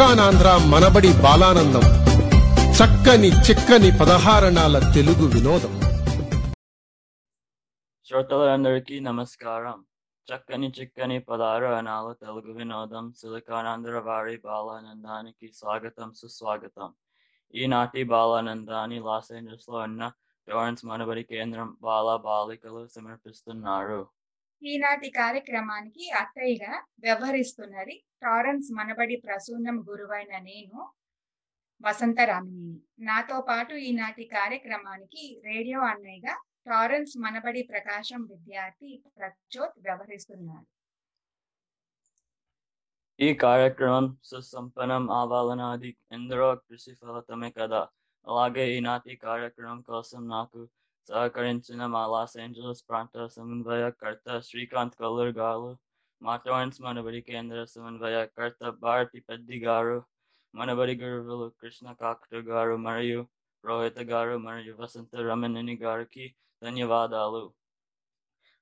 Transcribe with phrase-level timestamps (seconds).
[0.00, 1.80] సిలికానాంధ్ర మనబడి బాలానందం.
[2.72, 5.80] చక్కని చిక్కని పదహారణాల తెలుగు వినోదం.
[8.08, 9.84] శ్రోతలందరికీ నమస్కారం.
[10.34, 16.92] చక్కని చిక్కని పదారు తెలుగు వినోదం సిలికానాంధ్ర వారి బాలానందానికి స్వాగతం సుస్వాగతం.
[17.54, 20.12] ఈనాటి బాలానందాన్ని లాస్ ఏంజల్స్లో ఉన్న
[20.50, 24.06] టోరెన్స్ మనబడి కేంద్రం బాల బాలికలు సమర్పిస్తున్నారు.
[24.62, 30.80] ఈనాటి కార్యక్రమానికి అత్తయ్యగా వ్యవహరిస్తున్నది టారెన్స్ మనబడి ప్రసూనం గురువైన నేను
[31.80, 32.80] వసంతరామిని.
[33.00, 36.34] నాతో పాటు ఈనాటి కార్యక్రమానికి రేడియో అన్నయ్యగా
[36.66, 40.66] టారెన్స్ మనబడి ప్రకాశం విద్యార్థి ప్రచోత్ వ్యవహరిస్తున్నారు.
[43.20, 47.80] ఈ కార్యక్రమం సుసంపన్నం ఆవాలనాది ఎందరో కృషి ఫలితమే కదా.
[48.26, 50.60] అలాగే ఈనాటి కార్యక్రమం కోసం నాకు
[51.09, 55.69] సహకరించిన మా లాస్ ఏంజలస్ ప్రాంత సమన్వయకర్త శ్రీకాంత్ కల్లూర్ గారు
[56.21, 59.97] మా టోరెన్స్ మనబడి కేంద్ర సమన్వయకర్త భారతి పెద్ది గారు
[60.53, 63.21] మనబడి గురువులు కృష్ణ కాకట గారు మరియు
[63.63, 66.25] రోహిత గారు మరియు వసంత రమణిని గారికి
[66.61, 67.43] ధన్యవాదాలు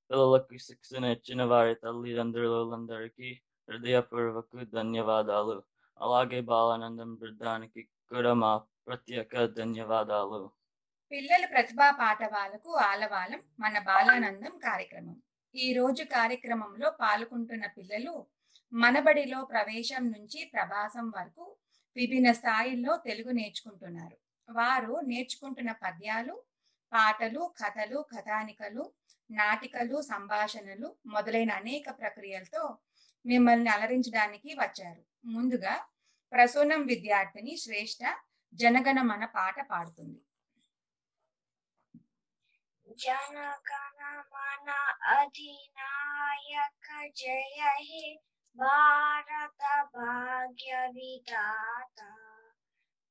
[0.09, 3.29] పిల్లలకు శిక్షణ ఇచ్చిన వారి తల్లిదండ్రులందరికీ
[3.67, 5.55] హృదయపూర్వక ధన్యవాదాలు
[5.99, 8.51] అలాగే బాలానందం బృందానికి కూడా మా
[8.87, 10.41] ప్రత్యేక ధన్యవాదాలు
[11.10, 15.22] పిల్లల ప్రతిభా పాఠవాలకు ఆలవాలం మన బాలానందం కార్యక్రమం.
[15.54, 18.26] ఈ రోజు కార్యక్రమంలో పాల్గొంటున్న పిల్లలు
[18.72, 21.56] మనబడిలో ప్రవేశం నుంచి ప్రభాసం వరకు
[21.96, 24.16] విభిన్న స్థాయిల్లో తెలుగు నేర్చుకుంటున్నారు.
[24.48, 26.42] వారు నేర్చుకుంటున్న పద్యాలు
[26.92, 28.92] పాటలు కథలు కథానికలు
[29.30, 32.78] నాటికలు సంభాషణలు మొదలైన అనేక ప్రక్రియలతో
[33.26, 35.02] మిమ్మల్ని అలరించడానికి వచ్చారు.
[35.24, 35.74] ముందుగా
[36.32, 38.02] ప్రసూనం విద్యార్థిని శ్రేష్ఠ
[38.54, 40.20] జనగణమన పాట పాడుతుంది.
[42.98, 44.00] जनगण
[44.32, 44.70] मन
[45.10, 46.86] अधिनायक
[47.16, 48.14] जय हे
[48.58, 49.62] भारत
[49.94, 52.08] भाग्य विधाता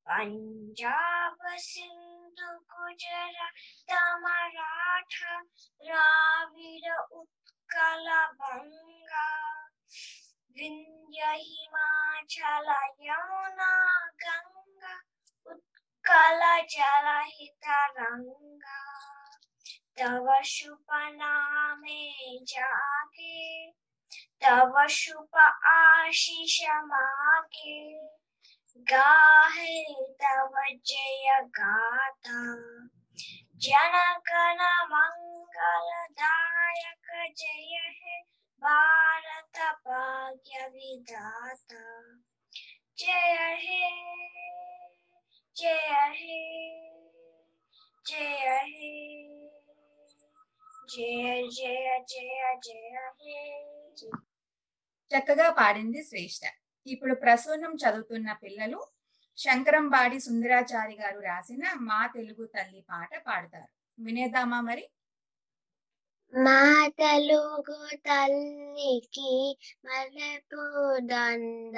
[0.06, 3.92] पंजाब सिंधु गुजरात
[4.22, 5.40] मराठा
[5.82, 8.06] द्राविड उत्कल
[8.40, 9.26] बंगा
[10.56, 12.68] विंध्य हिमाचल
[13.08, 13.72] यमुना
[14.24, 14.94] गंगा
[15.46, 16.40] उत्कल
[16.74, 18.57] जलहितरंगा
[20.00, 23.72] तव शुभ नामे जागे,
[24.44, 25.36] तव शुभ
[25.66, 28.08] आशीष मागे।
[28.78, 30.52] गाहे तव
[30.86, 32.56] जय गाथा,
[33.56, 38.22] जनगण मंगलदायक जय हे
[38.62, 42.20] भारत भाग्य विधाता।
[42.98, 44.08] जय हे
[45.56, 46.80] जय हे
[48.06, 49.37] जय हे।
[50.88, 51.24] జయ
[51.56, 52.36] జయ జయ
[52.66, 53.38] జయ హే
[55.10, 56.42] చక్కగా పాడింది శ్రేష్ఠ
[56.86, 58.80] ఇప్పుడు ప్రసూనం చదువుతున్న పిల్లలు
[59.38, 63.68] శంకరంబాడి సుందరాచారి గారు రాసిన మా తెలుగు తల్లి పాట పాడతారు.
[63.98, 64.84] వినేద్దామా మరి?
[66.32, 66.60] మా
[66.98, 67.76] తెలుగు
[68.06, 69.30] తల్లికి
[69.84, 70.64] మలపు
[71.10, 71.76] దండ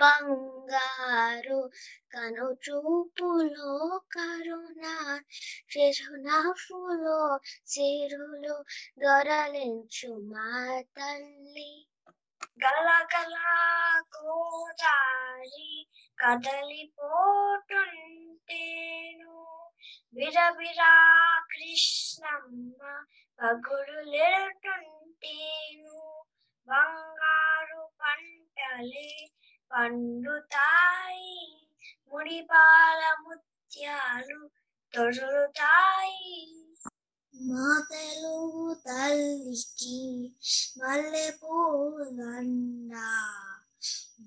[0.00, 1.60] బంగారు
[2.12, 3.72] కను చూపులో
[4.12, 4.84] కరుణ
[5.72, 7.20] చిరునవ్వులో
[7.66, 8.56] సిరులు
[8.98, 10.48] దొరలించు మా
[10.96, 11.72] తల్లి.
[12.62, 13.36] గలగల
[14.14, 15.70] గోదారి
[16.18, 16.94] కదలిపోతుంటేను
[20.16, 20.92] విరవిరా
[21.50, 22.80] కృష్ణమ్మ
[23.38, 24.54] పగులుతుంటేను
[26.68, 29.10] బంగారు పంటలే
[29.70, 31.36] పండుతాయి
[32.08, 34.40] ముడిపాల ముత్యాలు
[34.94, 36.36] తొడుతాయి
[37.34, 39.98] మా తెలుగు తల్లికి
[40.78, 42.92] మల్లె పూలన్న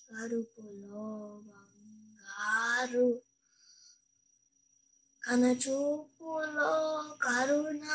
[0.07, 1.05] కరుపులో
[1.47, 3.07] బంగారు
[5.27, 6.73] కనచూపులో
[7.23, 7.85] కరుణ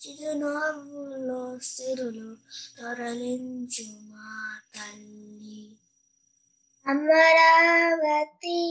[0.00, 2.30] చిరునవ్వులో సిరులు
[2.76, 4.30] తొరలించు మా
[4.74, 5.60] తల్లి
[6.86, 8.62] అమరావతి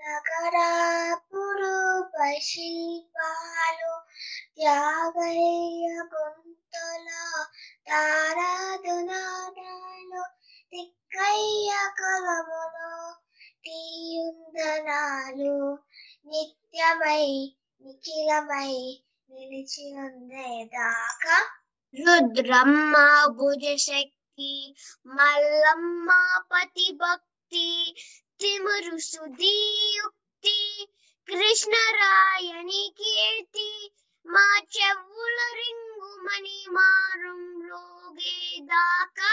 [0.00, 1.74] నగరాపురు
[2.42, 3.92] శిల్పాలు
[4.56, 7.24] త్యాగయ్య గొంతులో
[7.90, 9.12] తారాదునాదాలు
[10.72, 12.92] తిక్కయ్య కలములో
[13.64, 15.54] తీయుందనాలు
[16.26, 17.26] నిత్యమై
[17.84, 18.74] నిఖిలమై
[19.30, 21.36] నిలిచి ఉండేదాకా
[21.94, 22.94] రుద్రమ్మ
[23.36, 24.52] భుజశక్తి
[25.08, 26.08] మల్లమ్మ
[26.50, 27.68] పతి భక్తి
[28.40, 30.58] తిమురు సుదీయుక్తి
[31.28, 33.70] కృష్ణరాయణి కీర్తి
[34.32, 37.40] మా చెవుల రింగుమని మారం
[37.70, 39.32] రోగేదాకా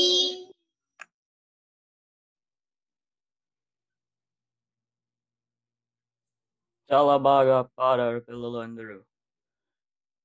[6.90, 8.96] చాలా బాగా పాడారు పిల్లలు అందరూ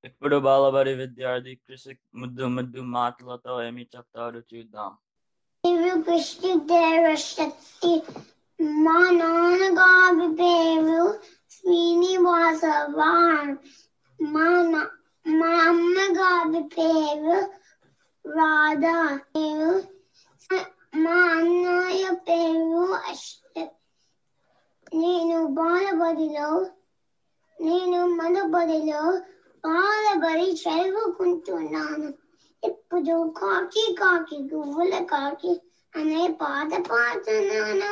[0.04, 4.92] ఇప్పుడు బాలబడి విద్యార్థి కృషి ముద్దు ముద్దు మాటలతో ఏమి చెప్తాడు చూద్దాం
[5.64, 7.94] పేరు కృష్ణదేవ శక్తి
[8.84, 11.02] మా నాన్నగారి పేరు
[11.52, 12.64] శ్రీనివాస
[12.96, 13.54] వాన్
[14.20, 14.92] మా నా-
[15.26, 17.38] మా అమ్మగారి పేరు
[18.26, 18.98] రాధా
[19.28, 19.72] పేరు
[21.04, 23.49] మా అన్నయ్య పేరు అశ్వత్
[24.92, 26.50] నేను బాలబడిలో
[27.60, 29.02] నేను మనబడిలో
[29.64, 32.10] బాలబడి చదువుకుంటున్నాను
[32.64, 35.54] ఇప్పుడు కాకి కాకి గువ్వల కాకి
[35.94, 37.92] అనే పాట పాడుతున్నాను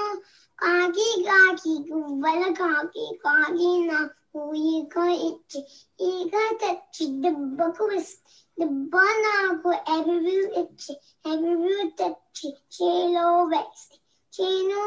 [0.59, 4.95] కాకి కాకి గువ్వల కాకి కాకి నాకు ఈగ
[5.29, 5.59] ఇచ్చి
[6.05, 8.25] ఈగ తెచ్చి దెబ్బకు ఇస్తే
[8.57, 8.93] దెబ్బ
[9.25, 10.93] నాకు ఎరువు ఇచ్చి
[11.25, 13.95] ఎరువు తెచ్చి చేలో వేసి
[14.33, 14.81] చేను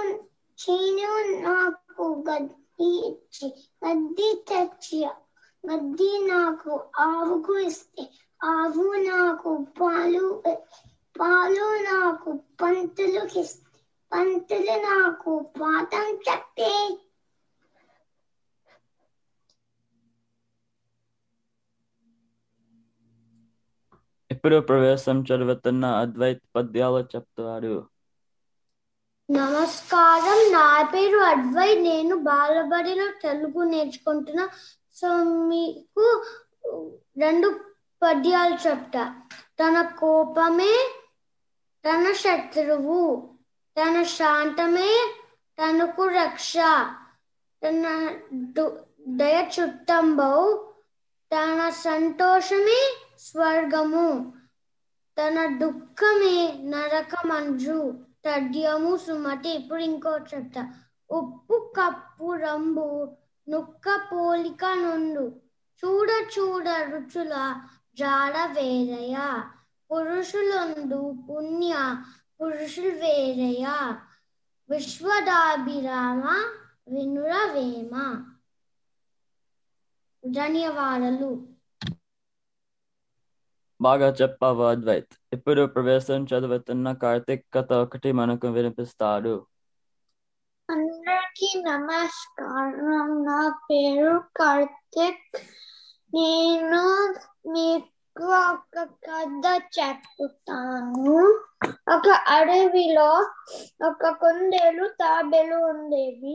[0.59, 1.11] చేను
[1.45, 1.90] నాకు
[2.27, 3.49] గడ్డి ఇచ్చి
[3.83, 5.01] గడ్డి తెచ్చి
[5.65, 6.73] గడ్డి నాకు
[7.05, 8.05] ఆవుకు ఇస్తే
[8.41, 10.27] ఆవు నాకు పాలు
[11.17, 13.45] పాలు నాకు పంతులకి
[14.13, 16.73] పంతులు నాకు పాఠం చెప్పే
[24.31, 27.75] ఇప్పుడు ప్రవేశం చదువుతున్న అద్వైత్ పద్యాలు చెప్తారు
[29.31, 30.53] నమస్కారం.
[30.53, 31.75] నా పేరు అడ్వై.
[31.75, 34.49] నేను బాలబడిలో తెలుగు నేర్చుకుంటున్నా.
[34.95, 36.25] సో మీకు
[37.19, 37.61] రెండు
[38.03, 39.15] పద్యాలు చెప్తా.
[39.61, 40.91] తన కోపమే
[41.89, 43.31] తన శత్రువు.
[43.81, 45.15] తన శాంతమే
[45.63, 46.55] తనకు రక్ష.
[47.65, 50.57] తన దు- దయ చుట్టంబౌ
[51.35, 54.33] తన సంతోషమే స్వర్గము.
[55.21, 58.10] తన దుఃఖమే నరకమంజు.
[58.25, 59.49] తడ్యము సుమతి.
[59.49, 60.75] ఇప్పుడు ఇంకో చెప్తా.
[61.11, 63.17] ఉప్పు కప్పు రంబు
[63.49, 65.41] నుక్క పోలిక నుండు.
[65.85, 67.61] చూడ చూడ రుచుల
[67.99, 69.45] జాడ వేరయ
[69.93, 72.03] పురుషులందు పుణ్య
[72.43, 73.95] పురుషులు వేరయ
[74.71, 76.23] విశ్వదాభిరామ
[76.95, 78.25] వినుర వేమ.
[80.27, 81.50] ధన్యవాదాలు.
[83.81, 85.15] బాగా చెప్పావు అద్వైత్?
[85.33, 89.35] ఇప్పుడు ప్రవేశం చదువుతున్న కార్తిక్ కథ ఒకటి మనకు వినిపిస్తాడు.
[90.69, 93.25] అందరికీ నమస్కారం.
[93.25, 95.39] నా పేరు కార్తిక్.
[96.15, 96.83] నేను
[97.49, 99.47] మీకు ఒక కథ
[99.79, 101.19] చెప్తాను.
[101.95, 103.11] ఒక అడవిలో
[103.87, 106.35] ఒక కుందేలు తాబేలు ఉండేవి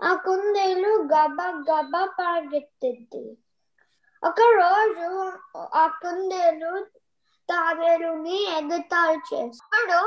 [0.00, 1.38] ఆ కుందేలు గబ
[1.70, 3.24] గబ పరిగెత్తింది
[4.26, 5.08] ఒకరోజు
[5.82, 6.72] అకుందేలు
[7.48, 9.98] తాబేలుని ఎగతాళి చేసి అప్పుడు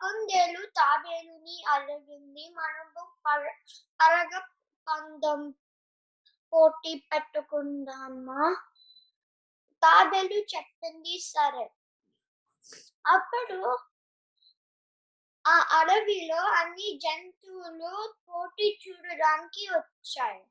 [0.00, 3.02] కుందేలు తాబేలుని అడిగింది మనము
[4.00, 4.32] పరగ
[4.86, 5.40] పందం
[6.52, 8.42] పోటీ పెట్టుకుందామా?
[9.82, 11.66] తాబేలు చెప్పింది సరే.
[13.04, 13.58] అప్పుడు
[15.44, 20.42] ఆ అడవిలో అన్ని జంతువులు పోటీ చూడడానికి వచ్చాయి.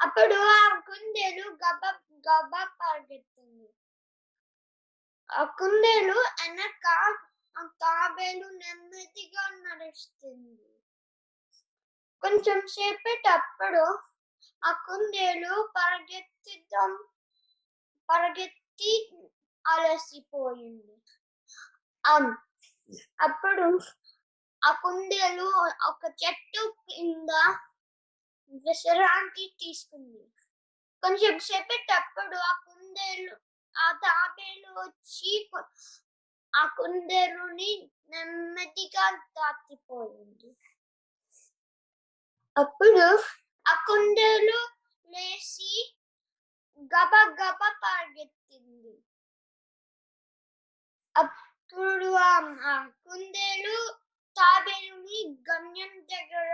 [0.00, 1.82] అప్పుడు ఆ కుందేలు గబ
[2.26, 3.68] గబ పరిగెత్తింది.
[5.30, 6.86] ఆ కుందేలు వెనక
[7.56, 10.56] ఆ తాబేలు నెమ్మదిగా నడుస్తుంది.
[12.22, 13.84] కొంచెం సేపేటప్పుడు
[14.62, 16.92] ఆ కుందేలు పరిగెత్తిద్దాం
[18.08, 18.92] పరిగెత్తి
[19.64, 20.94] అలసిపోయింది.
[23.18, 23.68] అప్పుడు
[24.62, 25.46] ఆ కుందేలు
[25.88, 27.30] ఒక చెట్టు కింద
[28.64, 30.22] విశ్రాంతి తీసుకుంది.
[31.02, 33.34] కొంచెం చెప్పేటప్పుడు ఆ కుందేలు
[33.74, 35.32] ఆ తాబేలు వచ్చి
[36.52, 37.70] ఆ కుందేలుని
[38.10, 40.50] నెమ్మదిగా దాటిపోయింది.
[42.56, 43.04] అప్పుడు
[43.66, 44.58] ఆ కుందేలు
[45.08, 45.70] లేచి
[46.92, 48.94] గబ గబ పరిగెత్తింది.
[51.16, 52.32] అప్పుడు ఆ
[52.66, 53.76] ఆ కుందేలు
[54.36, 56.52] తాబేలుని గమ్యం దగ్గర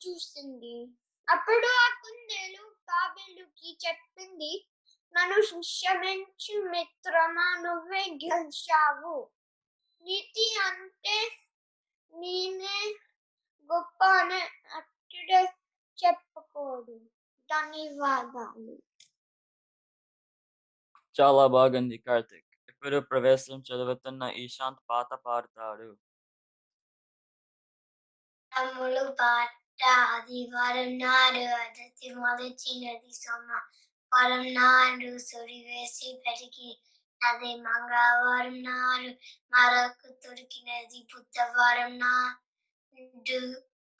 [0.00, 0.76] చూసింది.
[1.30, 4.52] అప్పుడు ఆ కుందేలు తాబేలుకి చెప్పింది
[5.14, 9.16] నన్ను క్షమించు మిత్రమా నువ్వే గెలిచావు.
[10.04, 11.16] నీతి అంటే
[12.12, 12.78] నేనే
[13.70, 15.42] గొప్ప అని అట్టుడే
[15.98, 16.96] చెప్పుకోడు.
[17.48, 18.76] ధన్యవాదాలు.
[21.16, 22.46] చాలా బాగుంది కార్తిక్.
[22.68, 25.88] ఇప్పుడు ప్రవేశం చదువుతున్న ఈశాంత్ పాట పాడతాడు.
[28.52, 29.50] తమ్ముడు పాట
[29.90, 36.70] ఆదివారం నాడు అదతి మొదటినది సోమవారం నాడు సుడి వేసి పెరిగి
[37.20, 39.10] అదే మంగళవారం నాడు
[39.52, 43.40] మరకు దొరికినది బుధవారం నాడు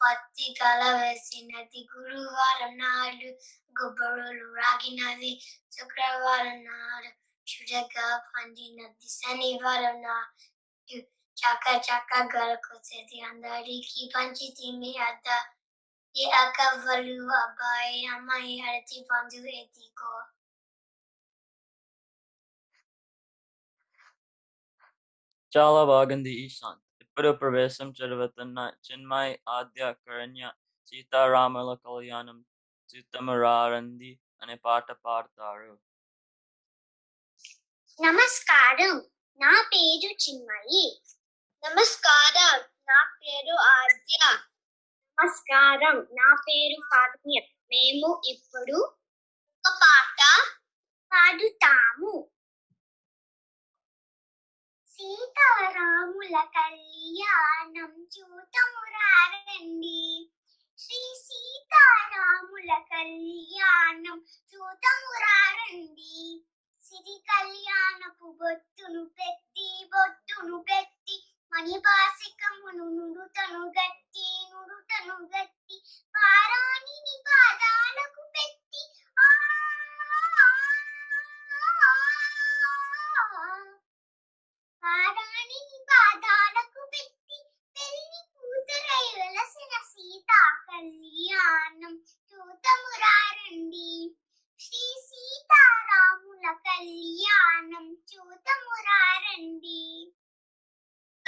[0.01, 3.31] పత్తి కల వేసినది గురువారం నాడు
[3.77, 5.33] గుబ్బడులు రాగినది
[5.73, 7.11] శుక్రవారం నాడు
[7.47, 10.99] చుడగా పండినది శనివారం నాడు
[11.37, 15.29] చక్క చక్క గలకొచ్చేది అందరికి పంచి తిమ్మి అద్ద
[16.17, 20.13] ఏ అక్కవ్వలు అబ్బాయి అమ్మాయి అరటి పండు ఎత్తికో
[25.53, 30.45] చాలా బాగుంది ఈశాంత్ ఇప్పుడు ప్రవేశం చదువుతున్న చిన్మయ్ ఆద్య కరణ్య
[30.89, 32.39] సీతారాముల కళ్యాణం
[32.91, 34.13] చిత్తమురారంది
[34.43, 35.73] అనే పాట పాడతారు
[37.99, 38.95] నమస్కారం
[39.41, 40.85] నా పేరు చిన్మయి
[41.63, 42.57] నమస్కారం
[42.89, 44.19] నా పేరు ఆద్య
[45.21, 45.97] నమస్కారం.
[46.13, 47.39] నా పేరు కారుణ్య
[47.73, 48.77] మేము ఇప్పుడు
[49.65, 50.21] ఒక పాట
[51.13, 52.13] పాడుతాము.
[54.95, 60.01] సీతారాముల కళ్యాణం చూతము రారండి
[60.79, 64.19] శ్రీ సీతారాముల కళ్యాణం
[64.51, 66.17] చూతము రారండి
[66.85, 71.00] సిరి కళ్యాణపు బొట్టును పెట్టి బొట్టును పెట్టి
[71.53, 75.77] మణిపాసికమును నుడుతను గట్టి నుడుతను గట్టి
[76.15, 78.83] పారాణిని పాదాలకు పెట్టి.
[84.83, 87.39] పారాణిని పాదాలకు పెట్టి
[87.77, 91.95] పెళ్ళి కూతురై వెలసిన సీతా కళ్యాణం
[92.29, 93.91] చూతమురారండి.
[94.61, 99.83] శ్రీ సీతారాముల కళ్యాణం చూతమురారండి.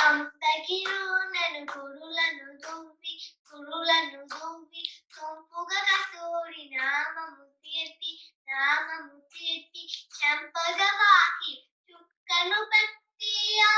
[0.02, 3.14] అంతకిలో కంపగిరులను గురులను దువ్వి
[3.50, 4.82] గురులను దువ్వి
[5.14, 8.12] సొంపుగా కస్తూరి నామము తీర్తి
[8.48, 9.82] నామము తీర్తి.
[10.16, 11.52] చంపగవాకి
[11.88, 13.74] చుక్కను పెట్టి ఆ,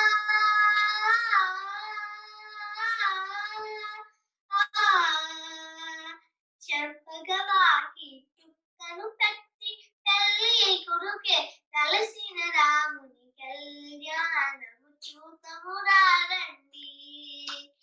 [7.50, 9.70] వాకి చుక్కను పెట్టి
[10.06, 10.54] తల్లి
[10.84, 11.38] కొడుకే
[11.74, 14.73] కలిసిన రాముని కళ్యాణం
[15.04, 16.90] చూతము రారండి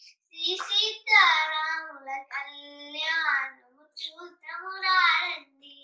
[0.06, 5.78] శ్రీ సీతారాముల కళ్యాణము చూతము రారండి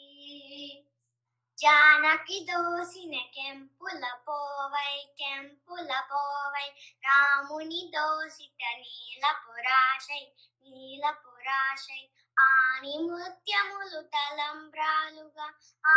[1.58, 6.68] జానకి దోసిన కెంపుల పోవై కెంపుల పోవై
[7.04, 10.24] రాముని దోసిట నీల పురాశై
[10.66, 12.02] నీల పురాశై
[12.38, 15.48] ఆని ముత్యములు తలంబ్రాలుగా.
[15.84, 15.96] ఆ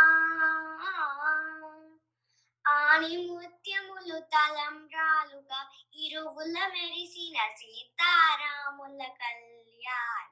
[2.65, 5.59] ఆణిముత్యములు తలంబ్రాలుగా
[5.95, 10.29] ఇరుగుల మెరిసిన సీతారాముల కళ్యాణం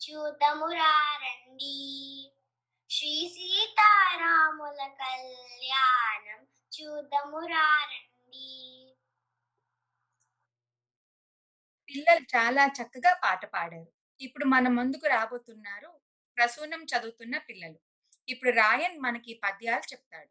[0.00, 1.76] చూద్దాము రారండి
[2.90, 6.40] శ్రీ సీతారాముల కళ్యాణం
[6.72, 8.48] చూద్దాము రారండి
[11.88, 13.88] పిల్లలు చాలా చక్కగా పాట పాడారు.
[14.20, 15.90] ఇప్పుడు మన ముందుకు రాబోతున్నారు
[16.36, 17.78] ప్రసూనం చదువుతున్న పిల్లలు.
[18.28, 20.30] ఇప్పుడు రాయన్ మనకి పద్యాలు చెప్తాడు.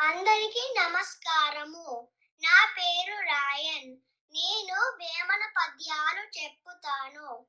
[0.00, 2.12] అందరికీ నమస్కారము.
[2.42, 3.96] నా పేరు రాయన్.
[4.32, 7.46] నేను వేమన పద్యాలు చెప్పుతాను.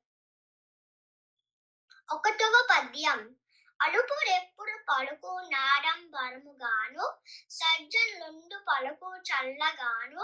[2.11, 3.35] ఒకటవ పద్యం.
[3.81, 7.13] అలుపురెప్పుడు పలుకు నాడంబరముగాను
[7.49, 10.23] సజ్జనుండు పలుకు చల్లగాను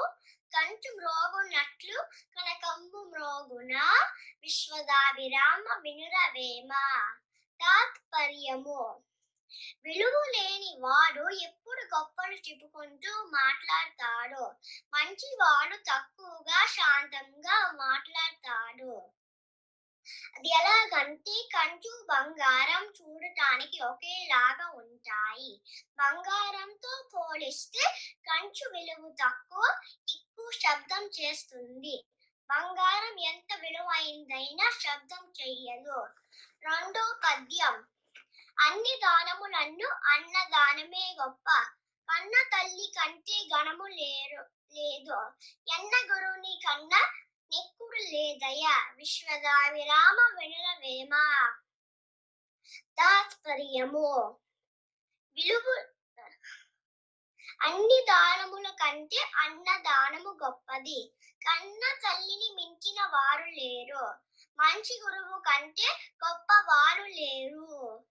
[0.54, 2.04] కంచు మ్రోగునట్లు
[2.38, 3.78] కనకంబు మ్రోగున
[4.42, 6.72] విశ్వదాభిరామ వినురవేమ
[7.60, 9.04] తాత్పర్యము.
[9.86, 14.44] విలువ లేని వాడు ఎప్పుడు గొప్పలు చెప్పుకుంటూ మాట్లాడతాడు.
[14.94, 19.12] మంచివాడు తక్కువగా శాంతంగా మాట్లాడతాడు.
[20.38, 25.62] అది ఎలాగంటే కంచు బంగారం చూడటానికి ఒకేలాగా ఉంటాయి.
[25.98, 27.84] బంగారంతో పోలిస్తే
[28.26, 32.08] కంచు విలువ తక్కువ ఎక్కువ శబ్దం చేస్తుంది.
[32.50, 36.08] బంగారం ఎంత విలువైందైనా శబ్దం చెయ్యదు.
[36.64, 37.91] రెండో పద్యం.
[38.60, 41.50] అన్ని దానములను అన్నదానమే గొప్ప.
[42.10, 44.42] కన్న తల్లి కంటే గణము లేరు
[44.74, 45.32] లేదు.
[45.74, 47.14] ఎన్న గురువుని కన్నా
[47.52, 51.14] నెక్కుడు లేదయ్యా విశ్వదావిరామ వినురవేమ
[52.98, 54.40] తాత్పర్యము
[55.36, 55.86] విలువ
[57.62, 61.14] అన్ని దానముల కంటే అన్నదానము గొప్పది.
[61.42, 64.06] కన్న తల్లిని మించిన వారు లేరు.
[64.60, 65.88] మంచి గురువు కంటే
[66.28, 68.06] గొప్ప వారు లేరు.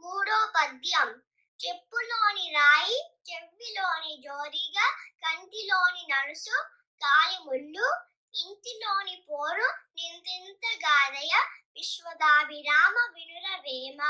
[0.00, 1.08] మూడో పద్యం
[1.60, 2.96] చెప్పులోని రాయి
[3.28, 4.86] చెవిలోని జోరిగా
[5.24, 6.56] కంటిలోని నడుసు
[7.00, 7.86] కాలి ముళ్ళు
[8.34, 11.32] ఇంటిలోని పోరు నింతింత గాదయ
[11.76, 14.00] విశ్వదాభిరామ వినురవేమ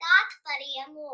[0.00, 1.12] తాత్పర్యము.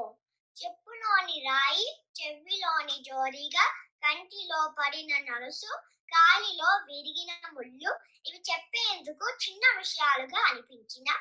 [0.57, 1.87] చెప్పులోని రాయి
[2.19, 3.67] చెవిలోని జోరిగా
[4.05, 5.73] కంటిలో పడిన నలుసు
[6.15, 8.01] గాలిలో విరిగిన ముళ్ళు.
[8.27, 11.13] ఇవి చెప్పేందుకు చిన్న విషయాలుగా అనిపించిన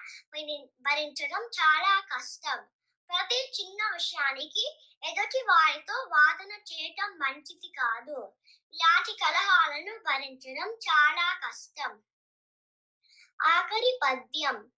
[0.82, 2.58] భరించడం చాలా కష్టం.
[3.10, 8.34] ప్రతి చిన్న విషయానికి ఎదుటి వారితో వాదన చేయటం మంచిది కాదు.
[8.74, 12.04] ఇలాంటి కలహాలను భరించడం చాలా కష్టం.
[13.42, 14.72] ఆఖరి పద్యం.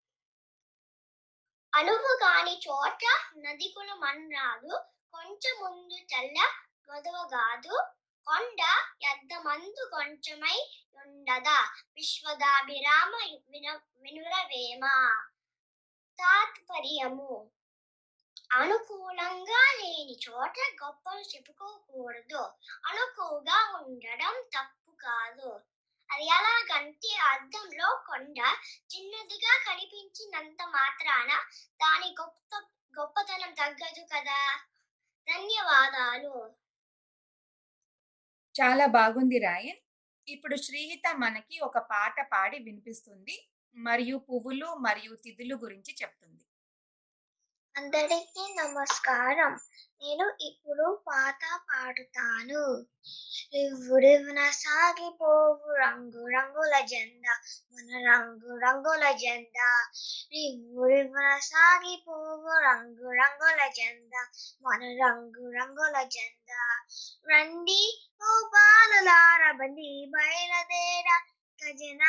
[1.76, 3.04] అలువు కాని చోట
[3.38, 4.80] నది మన్రాదు
[5.13, 6.39] కొంచెం ముందు చల్ల
[6.91, 7.98] గొదవగాదు.
[8.29, 8.57] కొండ
[9.03, 11.75] యద్దమందు కొంచెమై ఉండదా?
[11.95, 14.81] విశ్వదాభిరామ విన వినురవేమ.
[16.19, 17.51] తాత్పర్యము.
[18.51, 22.53] అనుకూలంగా లేని చోట గొప్పలు చెప్పుకోకూడదు.
[22.85, 25.61] అనుకువగా ఉండడం తప్పు కాదు.
[26.11, 28.37] అది ఎలాగంటే అద్దంలో కొండ
[28.95, 31.27] చిన్నదిగా కనిపించినంత మాత్రాన
[31.75, 32.55] దాని గొప్ప
[32.99, 34.57] గొప్పతనం తగ్గదు కదా?
[35.33, 36.55] ధన్యవాదాలు.
[38.62, 39.80] చాలా బాగుంది రాయన్.
[40.28, 43.36] ఇప్పుడు శ్రీహిత మనకి ఒక పాట పాడి వినిపిస్తుంది.
[43.76, 46.43] మరియు పువ్వులు మరియు తిథులు గురించి చెప్తుంది.
[47.75, 49.53] అందరికీ నమస్కారం.
[50.01, 52.63] నేను ఇప్పుడు పాట పాడుతాను.
[53.53, 57.34] రివ్వురివ్వున సాగిపోవు రంగు రంగుల జెండా
[57.73, 59.69] మన రంగు రంగుల జెండా.
[60.34, 64.23] రివ్వురివ్వున సాగిపోవు రంగు రంగుల జెండా
[64.65, 66.62] మన రంగు రంగుల జెండా.
[67.32, 67.82] రండి
[68.21, 71.10] ఓ బాలలార బండి బయలుదేర
[71.60, 72.03] గజన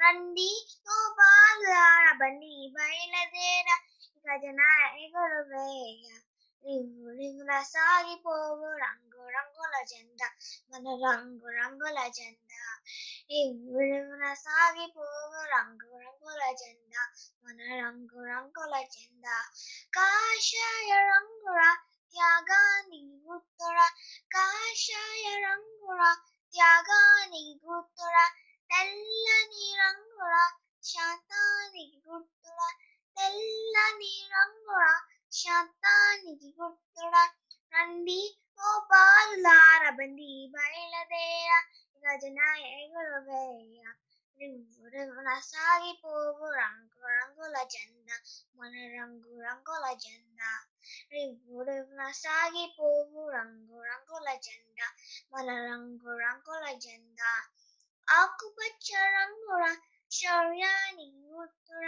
[0.00, 0.50] రండి.
[0.88, 3.68] ఓ బాలలార బండి బయలుదేర.
[4.24, 4.60] గజన
[5.04, 6.06] ఎగురవేయ
[6.64, 10.28] రింగు రింగుల సాగిపోవు రంగు రంగుల జెండా.
[10.70, 12.62] మన రంగు రంగుల జెండా.
[13.30, 17.02] రింగు రింగుల సాగిపోవు రంగు రంగుల జెండా.
[17.44, 19.36] మన రంగు రంగుల జెండా.
[19.96, 21.60] కాషాయ రంగుల
[22.14, 23.78] త్యాగాని గుర్తుర.
[24.30, 26.02] కాషాయ రంగుల
[26.54, 28.16] త్యాగాని గుర్తుర.
[28.70, 30.34] తెల్లని రంగుల
[30.84, 32.60] శాతానికి గుర్తుల
[33.16, 34.84] తెల్లని రంగుల
[35.32, 37.14] శాతానికి గుర్తుల
[37.72, 38.20] రండి
[38.60, 41.50] ఓ పాలులార బంది బయలుదేర.
[42.02, 43.82] గజనాయకుడు వేయ.
[44.38, 48.16] రివ్వు రివ్వున సాగిపోవు రంగు రంగుల జెండా.
[48.56, 50.50] మన రంగు రంగుల జెండా.
[51.12, 54.88] రివ్వు రివ్వున సాగిపోవు రంగు రంగుల జెండా.
[55.32, 57.32] మన రంగు రంగుల జెండా.
[58.10, 59.64] ఆకుపచ్చ రంగుల
[60.10, 61.86] శౌర్యానికి గుర్తుల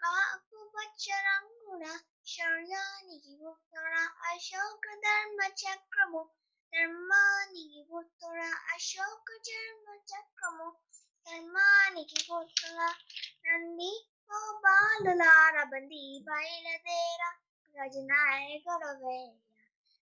[0.00, 1.84] ఆకుపచ్చ రంగుల
[2.28, 3.94] శౌర్యానికి గుర్తుల
[4.30, 6.22] అశోక ధర్మ చక్రము
[6.72, 8.40] ధర్మానికి గుర్తుల
[8.74, 10.68] అశోక ధర్మ చక్రము
[11.26, 12.80] ధర్మానికి గుర్తుల
[13.46, 13.92] రండి
[14.30, 17.22] ఓ బాలులార బండి బయలుదేర
[17.74, 19.53] గజనాయకుడవేయ రివ్వు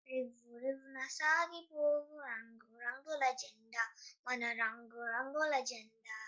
[0.06, 3.84] రివ్వున సాగిపోవు రంగు రంగుల జెండా
[4.26, 6.18] మన రంగు రంగుల జెండా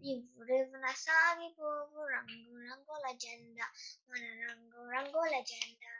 [0.00, 3.66] రివ్వు రివ్వున సాగిపోవు రంగు రంగుల జెండా
[4.10, 5.92] మన రంగు రంగుల జెండా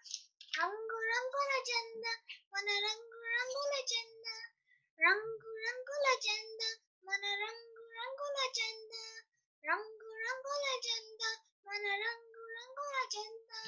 [0.58, 2.12] రంగు రంగుల జెండా
[2.54, 4.36] మన రంగు రంగుల జెండా
[5.00, 6.70] రంగు రంగుల జెండా
[7.04, 9.04] మన రంగు రంగుల జెండా
[9.64, 11.30] రంగు రంగుల జెండా
[11.66, 13.60] మన రంగు రంగుల జెండా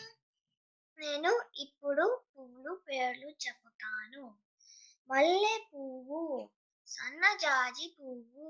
[0.99, 1.33] నేను
[1.65, 4.25] ఇప్పుడు పువ్వులు పేర్లు చెబుతాను
[5.11, 6.23] మల్లె పువ్వు
[6.89, 8.49] సన్నజాజి పువ్వు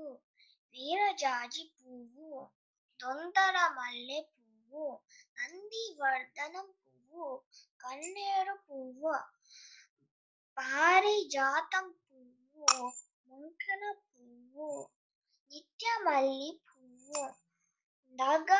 [0.75, 2.31] వీరజాజి పువ్వు
[2.99, 4.85] తొందర మల్లె పువ్వు
[5.37, 7.27] నందివర్ధనం పువ్వు
[7.79, 9.13] కన్నేరు పువ్వు
[10.57, 12.67] పారిజాతం పువ్వు
[13.29, 14.69] ముంకన పువ్వు
[15.51, 17.23] నిత్యమల్లి పువ్వు
[18.13, 18.51] నాగ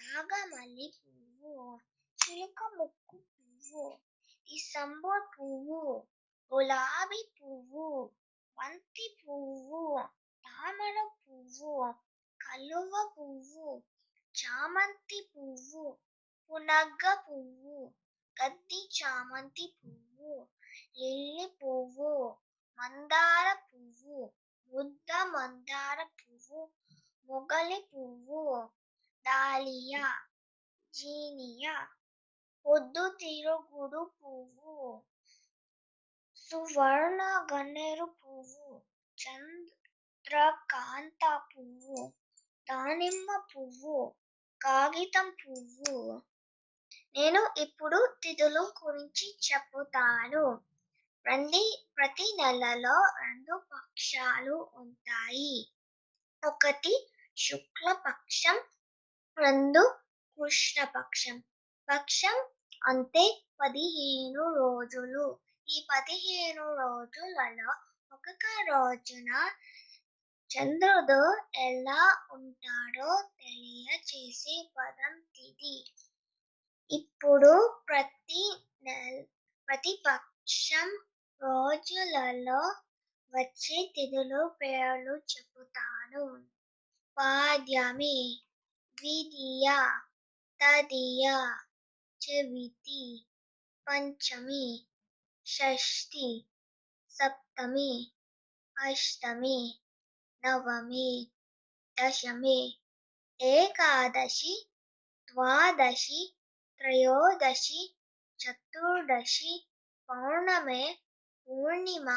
[0.00, 1.54] నాగమల్లి పువ్వు
[2.26, 3.82] చిలుక ముక్కు పువ్వు
[4.48, 5.82] డిసెంబర్ పువ్వు
[6.52, 7.84] గులాబీ పువ్వు
[8.56, 9.82] బంతి పువ్వు
[10.44, 11.74] తామర పువ్వు
[12.40, 13.68] కలువ పువ్వు
[14.34, 15.84] చామంతి పువ్వు
[16.50, 17.76] పునగ్గ పువ్వు
[18.36, 20.34] గద్ది చామంతి పువ్వు
[21.08, 22.12] ఎల్లి పువ్వు
[22.78, 24.18] మందార పువ్వు
[24.72, 26.62] బుద్ధ మందార పువ్వు
[27.28, 28.42] మొగలి పువ్వు
[29.24, 30.06] దాలియా
[30.94, 31.76] జీనియా
[32.66, 35.02] పొద్దు తిరుగుడు పువ్వు.
[36.36, 38.82] సువర్ణ గన్నేరు పువ్వు.
[39.18, 42.12] చంద్రకాంత పువ్వు.
[42.70, 44.14] దానిమ్మ పువ్వు.
[44.62, 46.22] కాగితం పువ్వు.
[47.16, 50.60] నేను ఇప్పుడు తిథులు గురించి చెబుతాను.
[51.24, 55.72] ప్రతి ప్రతి నెలలో రెండు పక్షాలు ఉంటాయి.
[56.46, 58.60] ఒకటి శుక్లపక్షం
[59.38, 59.94] రెండు
[60.42, 61.42] కృష్ణపక్షం.
[61.88, 62.46] పక్షం
[62.86, 63.24] అంటే
[63.60, 65.24] పదిహేను రోజులు.
[65.68, 67.70] ఈ పదిహేను రోజులలో
[68.12, 69.30] ఒక్కొక్క రోజున
[70.50, 71.20] చంద్రుడు
[71.60, 75.76] ఎలా ఉంటాడో తెలియచేసే పదం తిది.
[76.90, 77.52] ఇప్పుడు
[77.88, 78.44] ప్రతి
[78.82, 79.16] నెల
[79.68, 80.88] ప్రతిపక్షం
[81.40, 82.60] రోజులలో
[83.32, 86.24] వచ్చే తిథులు పేర్లు చెబుతాను.
[87.16, 88.16] పాద్యమి
[88.98, 89.66] ద్వితీయ
[90.60, 91.24] తదియ
[92.20, 93.02] చవితి
[93.86, 94.64] పంచమి
[95.46, 96.28] షష్ఠి
[97.10, 97.90] సప్తమి
[98.76, 99.58] అష్టమి
[100.42, 101.10] నవమి
[101.96, 102.58] దశమి
[103.40, 104.54] ఏకాదశి
[105.28, 106.20] ద్వాదశి
[106.80, 107.80] త్రయోదశి
[108.40, 109.52] చతుర్దశి
[110.08, 110.98] పౌర్ణమే
[111.48, 112.08] పూర్ణిమ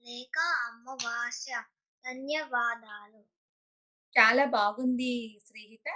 [0.00, 1.52] లేక అమావాస్య.
[2.04, 3.22] ధన్యవాదాలు.
[4.16, 5.12] చాలా బాగుంది
[5.46, 5.88] శ్రీహిత.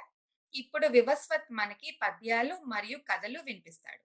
[0.54, 4.02] ఇప్పుడు వివస్వత్ మనకి పద్యాలు మరియు కథలు వినిపిస్తాడు.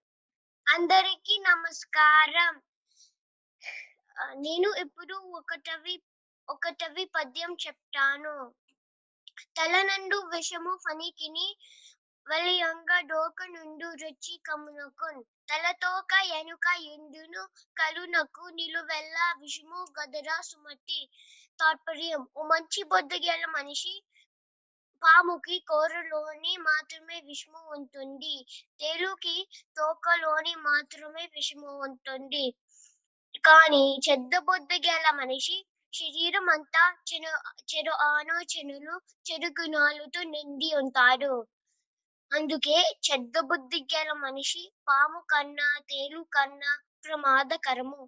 [0.67, 2.53] అందరికీ నమస్కారం.
[4.37, 5.95] నేను ఇప్పుడు ఒకటవి
[6.47, 8.35] ఒకటవి పద్యం చెప్తాను.
[9.57, 11.47] తలనండు విషము ఫణికిని
[12.27, 15.21] వలయంగా డోక నుండు రుచి కమునకున్.
[15.49, 17.43] తలతోక ఎనుక ఎండును
[17.77, 20.99] కలునకు నిలువెల్ల విషము గదరా సుమతి
[21.59, 22.23] తాత్పర్యం.
[22.37, 23.93] ఓ మంచి బొద్దుగేల మనిషి
[25.05, 28.35] పాముకి కోరలోని మాత్రమే విషము ఉంటుంది.
[28.79, 29.35] తేలుకి
[29.77, 32.45] తోకలోని మాత్రమే విషము ఉంటుంది.
[33.45, 35.57] కానీ చెద్దబొద్దు గల మనిషి
[35.93, 37.31] శరీరం అంతా చెడు
[37.71, 41.33] చెడు ఆలోచనలు చెడు గుణాలతో నిండి ఉంటాడు.
[42.31, 46.71] అందుకే చెద్దబుద్ధి గల మనిషి పాము కన్నా తేలు కన్నా
[47.05, 48.01] ప్రమాదకరము.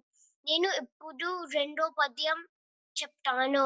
[0.46, 2.38] నేను ఇప్పుడు రెండో పద్యం
[2.96, 3.64] చెప్తాను.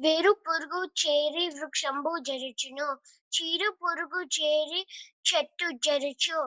[0.00, 2.88] వేరు పురుగు చేరి వృక్షంబు జరుచును
[3.32, 4.82] చీరు పురుగు చేరి
[5.24, 6.38] చెట్టు జరుచు.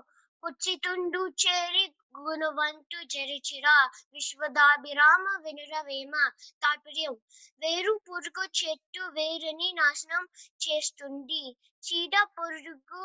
[0.44, 1.86] పుచ్చితుండు చేరి
[2.18, 3.76] గుణవంతు జరిచిరా.
[4.14, 6.14] విశ్వదాభిరామ వినురవేమ
[6.62, 7.16] తాత్పర్యం
[7.62, 10.24] వేరు పురుగు చెట్టు వేరుని నాశనం
[10.62, 11.44] చేస్తుంది.
[11.84, 13.04] చీడ పురుగు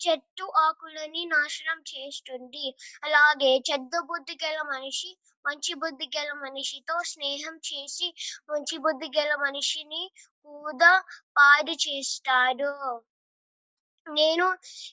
[0.00, 2.66] చెట్టు ఆకులని నాశనం చేస్తుంది.
[3.04, 5.10] అలాగే చెడ్డ బుద్ధి గల మనిషి
[5.44, 8.08] మంచి బుద్ధి గల మనిషితో స్నేహం చేసి
[8.50, 10.02] మంచి బుద్ధి గల మనిషిని
[10.46, 10.92] కూడా
[11.36, 12.72] పాడు చేస్తాడు.
[14.14, 14.46] నేను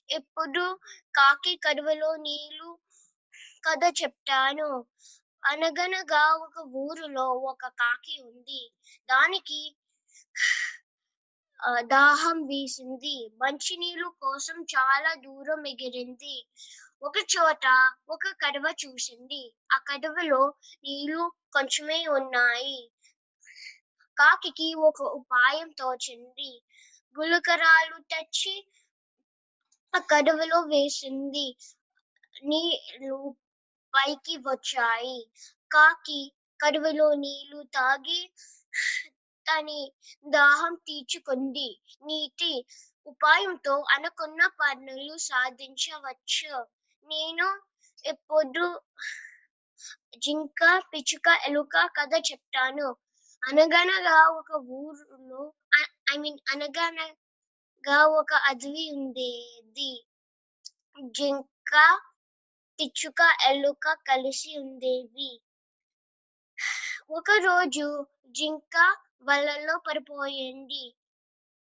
[0.09, 0.79] ఎప్పుడు
[1.15, 2.69] కాకి కడువలో నీళ్ళు
[3.65, 4.69] కథ చెప్తాను.
[5.43, 8.61] అనగనగా ఒక ఊరిలో ఒక కాకి ఉంది.
[9.09, 9.59] దానికి
[11.85, 13.15] దాహం వేసింది.
[13.41, 16.35] మంచినీళ్ళు కోసం చాలా దూరం ఎగిరింది.
[17.03, 17.65] ఒక చోట
[18.09, 19.41] ఒక కడవ చూసింది.
[19.73, 20.41] ఆ కడవలో
[20.83, 21.21] నీళ్ళు
[21.53, 22.79] కొంచెమే ఉన్నాయి.
[24.17, 26.51] కాకి ఒక ఉపాయం తోచింది.
[27.15, 28.53] గులకరాలు తెచ్చి
[29.95, 31.47] ఆ కడవలో వేసింది.
[32.43, 33.17] నీళ్ళు
[33.93, 35.17] పైకి వచ్చాయి.
[35.71, 36.19] కాకి
[36.59, 38.19] కడవలో నీళ్ళు తాగి
[39.45, 39.81] తని
[40.25, 41.69] దాహం తీర్చుకుంది.
[42.07, 42.51] నీటి
[43.07, 46.53] ఉపాయంతో అనుకున్న పనులు సాధించవచ్చు.
[47.07, 47.47] నేను
[48.05, 48.65] ఎప్పుడు
[50.23, 52.87] జింక పిచ్చుక ఎలుక కథ చెప్తాను.
[53.43, 55.41] అనగనగా ఒక ఊరులో
[56.07, 57.07] ఐ మీన్ అనగనగా
[57.89, 60.05] ఒక అడవి ఉండేది.
[61.11, 61.99] జింక
[62.79, 65.41] పిచ్చుక ఎలుక కలిసి ఉండేవి.
[67.09, 70.95] ఒక రోజు జింక వలలో పడిపోయింది.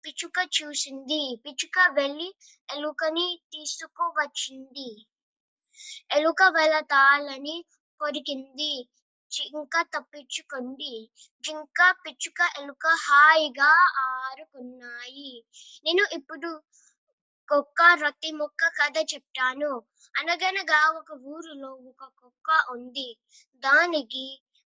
[0.06, 1.42] పిచ్చుక చూసింది.
[1.46, 2.36] పిచ్చుక వెళ్ళి
[2.76, 5.08] ఎలుకని తీసుకువచ్చింది.
[6.12, 7.66] ఎలుక వల తాళని
[8.00, 8.90] కొరికింది.
[9.34, 10.94] జింక తప్పించుకుంది
[11.44, 13.72] జింక పిచ్చుక ఎలుక హాయిగా
[14.06, 15.32] ఆరుకున్నాయి.
[15.86, 16.52] నేను ఇప్పుడు
[17.50, 19.72] కుక్క రొట్టె ముక్క కథ చెప్తాను.
[20.16, 23.10] అనగనగా ఒక ఊరిలో ఒక కుక్క ఉంది.
[23.64, 24.26] దానికి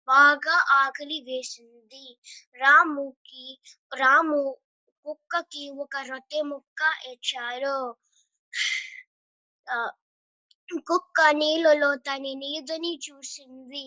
[0.08, 2.06] బాగా ఆకలి వేసింది.
[2.56, 3.46] రాముకి
[3.96, 4.42] రాము
[5.06, 7.78] కుక్కకి ఒక రొట్టె ముక్క ఇచ్చారు.
[10.88, 13.86] కుక్క నీళ్ళలో తన నీదని చూసింది.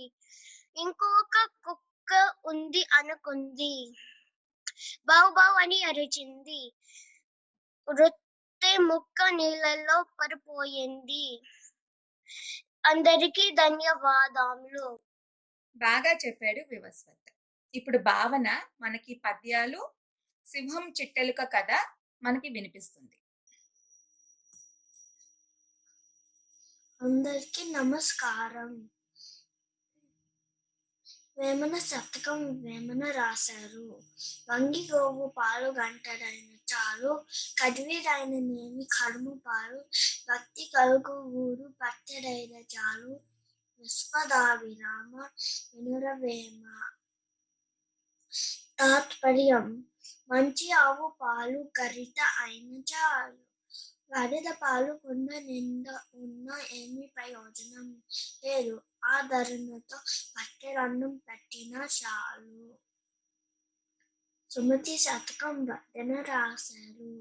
[0.77, 2.13] ఇంకొక కుక్క
[2.45, 3.75] ఉంది అనుకుంది.
[5.07, 6.61] బావు బావు అని అరిచింది.
[7.89, 11.25] రొట్టె ముక్క నీళ్ళలో పడిపోయింది.
[12.85, 14.87] అందరికీ ధన్యవాదములు.
[15.77, 17.31] బాగా చెప్పాడు వివస్వత్.
[17.75, 18.49] ఇప్పుడు భావన
[18.81, 19.81] మనకి పద్యాలు
[20.47, 21.71] సింహం చిట్టెలుక కథ
[22.23, 23.17] మనకి వినిపిస్తుంది.
[27.01, 28.71] అందరికీ నమస్కారం.
[31.39, 33.85] వేమన శతకం వేమన రాశారు.
[34.51, 37.13] వంగి గోవు పాలు గంటడైన చాలు
[37.63, 39.81] కదివిడైన నేమి కడుము పాలు
[40.29, 43.13] భక్తి కలుగు ఊరు పచ్చడైన చాలు
[43.83, 45.13] విశ్వదావిరామ
[45.75, 46.63] వినురవేమ
[48.79, 49.67] తాత్పర్యం
[50.31, 53.41] మంచి ఆవు పాలు కరిత అయిన చాలు.
[54.13, 57.87] గాడిద పాలు కొండ నిండా ఉన్న ఏమి ప్రయోజనం
[58.45, 58.75] లేదు.
[59.05, 59.99] ఆ ధరణతో
[60.37, 62.79] పట్టెరన్నం పెట్టిన చాలు.
[64.51, 67.13] సుమతి శతకం వర్ధన రాశారు.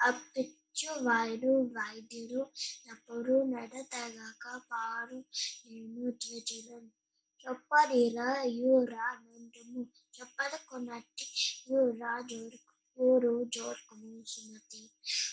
[0.00, 2.40] అప్పిచ్చు వైరు వైద్యులు
[2.92, 5.24] ఎప్పుడు నడతగక పారు
[5.66, 6.78] నేను ద్విజులు.
[7.44, 9.82] చొప్పరిరా యూరా నందుము.
[10.16, 11.26] చొప్పద కొనట్టి
[11.70, 12.65] యూరా జోరు
[13.00, 14.90] ఊరు జోర్కము సుమతి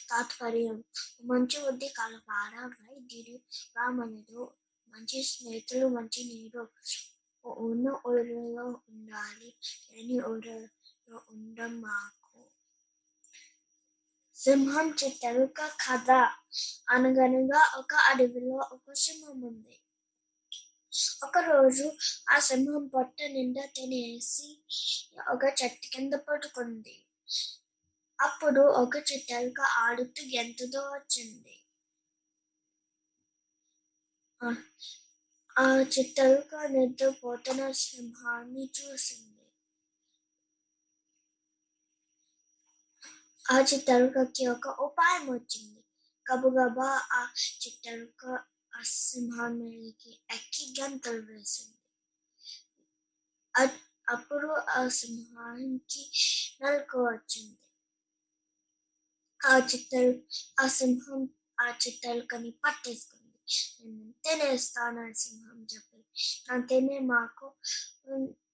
[0.10, 0.84] తాత్పర్యం.
[1.23, 3.38] మంచి బుద్ధి కలపార వైద్యుడు
[3.78, 4.54] రామనుడు
[4.89, 6.69] మంచి స్నేహితులు మంచి నీరు.
[7.45, 9.56] ఉన్న ఊరిలో ఉండాలి.
[9.93, 12.45] లేని ఊరిలో ఉండం మాకు.
[14.36, 16.12] సింహం చిట్టెలుక కథ.
[16.89, 19.80] అనగనగా ఒక అడవిలో ఒక సింహం ఉంది.
[21.23, 21.91] ఒక రోజు
[22.30, 24.63] ఆ సింహం పొట్ట నిండా తినేసి
[25.32, 27.03] ఒక చెట్టు కింద పడుకుంది.
[28.19, 31.56] అప్పుడు ఒక చిట్టెలుక ఆడుతూ ఎంతదో వచ్చింది.
[34.41, 34.63] ఆ-
[35.58, 39.46] ఆ చిట్టెలుక నిద్రపోతున్న సింహాన్ని చూసింది.
[43.52, 45.84] ఆ చిట్టెలుకకి ఒక ఉపాయం వచ్చింది.
[46.26, 47.34] గబగబా ఆ
[47.65, 48.26] చిట్టెలుక
[48.76, 51.78] ఆ సింహం మీదకి ఎక్కి గంతలు వేసింది.
[53.58, 56.04] ఆ అప్పుడు ఆ సింహానికి
[56.62, 57.58] నలుకు వచ్చింది.
[59.42, 60.13] ఆ చిట్టెలు
[60.58, 61.22] ఆ సింహం
[61.60, 63.20] ఆ చిట్టెలుకని పట్టేసుకుంది.
[63.80, 66.00] నేను తినేస్తాను ఆ సింహం చెప్పి
[66.46, 67.48] నేను తినే మాకు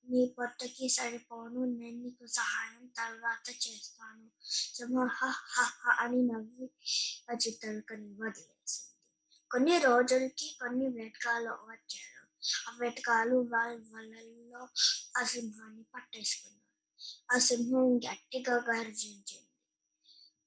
[0.08, 4.26] నీ పొట్టకి సరిపోను నేను నీకు సహాయం తర్వాత చేస్తాను
[4.74, 6.68] సింహం హ హ హ అని నవ్వి
[7.28, 8.88] ఆ చిట్టెలుకని వదిలేసింది.
[9.52, 12.19] కొన్ని రోజులకి కొన్ని వేటకాలు వచ్చారు
[12.69, 14.69] ఆ వేటకాలు వాళ్ళ వలలో
[15.17, 16.60] ఆ సింహాన్ని పట్టేసుకున్నారు.
[17.36, 19.49] ఆ సింహం గట్టిగా గర్జించింది.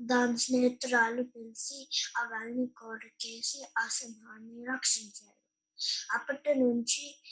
[0.00, 5.36] దాని స్నేహితురాలు పిలిచి అవన్నీ కోరికేసి ఆ సింహాన్ని రక్షించారు.
[6.12, 7.22] అప్పటి నుంచి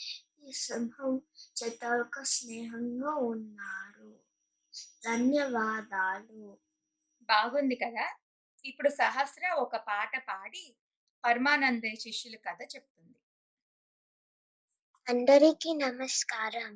[0.47, 1.21] ఈ సింహం
[1.63, 4.19] చిట్టెలుక స్నేహంగా ఉన్నారు.
[5.03, 6.64] ధన్యవాదాలు.
[7.29, 8.05] బాగుంది కదా!
[8.65, 10.65] ఇప్పుడు సహస్ర ఒక పాట పాడి
[11.23, 13.17] పరమానందే శిష్యుల కథ చెప్తుంది.
[15.07, 16.71] అందరికీ నమస్కారం.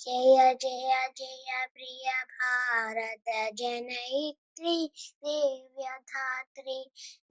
[0.00, 4.74] జయ జయ జయ ప్రియ భారత జనయిత్రి
[5.24, 6.78] దివ్యధాత్రి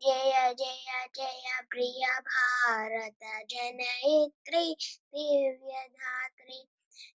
[0.02, 0.32] జయ
[0.62, 4.66] జయ జయ ప్రియ భారత జనయిత్రి
[5.14, 6.60] దివ్యధాత్రి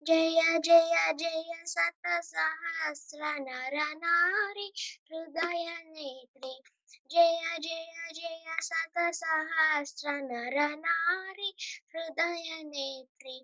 [0.07, 4.69] జయ జయ జయ శత సహస్ర నర నారి
[5.07, 6.55] హృదయ నేత్రి
[7.11, 11.51] జయ జయ జయ శత సహస్ర నర నారి
[11.91, 13.37] హృదయ నేత్రి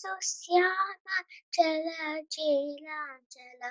[0.00, 1.86] సుశ్యామ చల
[2.32, 3.62] చీలాచల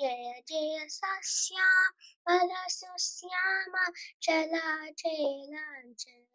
[0.00, 2.36] జయ జయ సశ్యామ
[2.70, 3.74] సుశ్యామ
[4.22, 4.54] చల
[5.00, 6.34] చీలాచల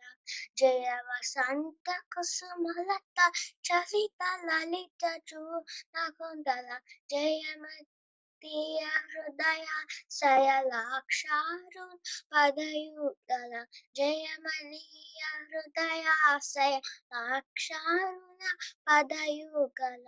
[0.58, 3.20] జయ వసంత కుసుమలత
[3.66, 6.70] చలిత లలిత చూనకుందల
[7.10, 7.64] జయమ
[8.44, 9.66] తీయ హృదయ
[10.12, 11.98] శయలాక్షారుణ్
[12.32, 13.54] పదయుగల
[13.96, 16.06] జయమనీయ హృదయ
[16.46, 18.42] శయలాక్షారుణ
[18.88, 20.08] పదయుగల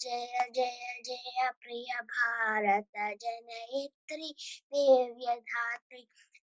[0.00, 4.30] జయ జయ జయ ప్రియ భారత జనయిత్రి
[4.72, 6.02] దివ్యధాత్రి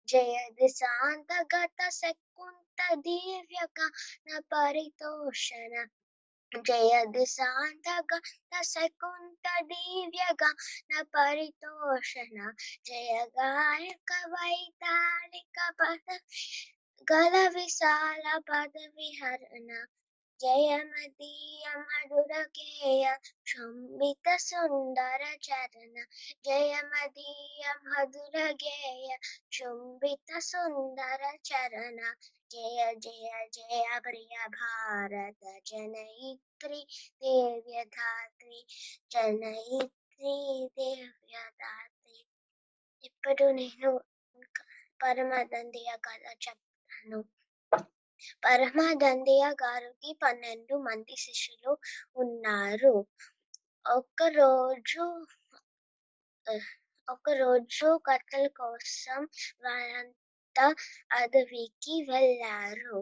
[0.08, 5.74] జయ దిశాంతగత శకుంత దివ్యగాన పరితోషణ
[6.52, 10.50] जय दिशा न शकुन्तदिव्यगा
[10.92, 12.52] न परितोषण।
[12.86, 16.18] जय गायक वैतालिक पद
[17.08, 19.70] गलविशाल पदविहरण
[20.40, 23.06] పద విహరణ జయమదీయ మధుర గేయ
[23.46, 25.96] శంభిత సుందర చరణ
[26.46, 29.10] జయమదీయ మధుర గేయ
[29.52, 32.00] శుంభిత సుందర చరణ
[32.52, 36.82] జయ జయ జయ ప్రియ భారత జనయిత్రి
[37.22, 38.60] దేవ్యధాత్రి
[39.12, 40.36] జనయిత్రి
[40.78, 42.18] దేవ్యధాత్రి
[43.04, 43.92] ఇప్పుడు నేను
[45.00, 47.22] పరమదండియ కథ చెప్తాను
[48.46, 51.74] పరమాదండయ్య గారికి పన్నెండు మంది శిష్యులు
[52.16, 52.96] ఉన్నారు.
[53.86, 55.04] ఒకరోజు
[56.48, 56.66] ఒకరోజు
[57.08, 59.20] ఒక రోజు కథల కోసం
[59.66, 60.66] వారంతా
[61.12, 63.00] అడవికి వెళ్ళారు.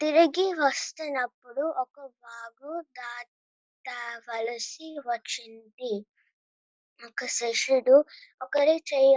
[0.00, 5.92] తిరిగి వస్తున్నప్పుడు ఒక వాగు దాటవలసి వచ్చింది.
[7.00, 7.96] ఒక శిష్యుడు
[8.42, 9.14] ఒకరి చెయ్యి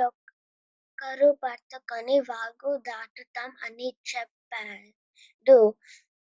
[1.02, 5.56] ఒకరు పట్టుకొని వాగు దాటుతాం అని చెప్పాడు.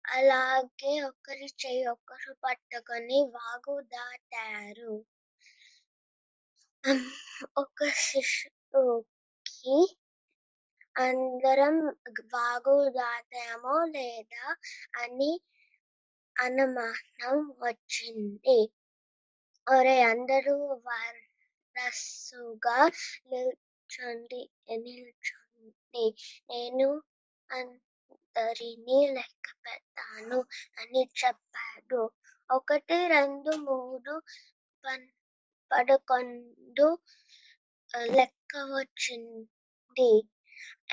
[0.09, 4.95] అలాగే ఒకరి చేయి ఒకరు పట్టుకొని వాగు దాటారు.
[7.59, 9.77] ఒక శిష్యుకి
[10.97, 11.77] అందరం
[12.35, 14.47] వాగు దాటామో లేదా
[15.03, 15.33] అని
[16.37, 18.59] అనుమానం వచ్చింది.
[19.67, 20.57] ఒరే అందరూ
[20.87, 22.79] వరసుగా
[23.91, 24.41] నిల్చోండి
[24.85, 26.03] నిల్చోండి
[26.51, 26.89] నేను
[27.51, 30.39] అందరినీ లెక్క పెడతాను
[30.81, 32.01] అని చెప్పాడు.
[32.51, 34.15] ఒకటి రెండు మూడు
[34.85, 35.07] పన్
[35.71, 36.89] పదకొండు
[38.17, 40.11] లెక్క వచ్చింది.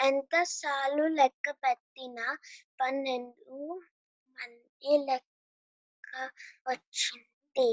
[0.07, 2.27] ఎంతసార్లు లెక్క పెట్టినా
[2.79, 3.59] పన్నెండు
[4.37, 6.11] మంది లెక్క
[6.69, 7.69] వచ్చింది.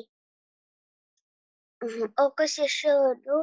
[2.20, 3.36] ఒక శిష్యుడు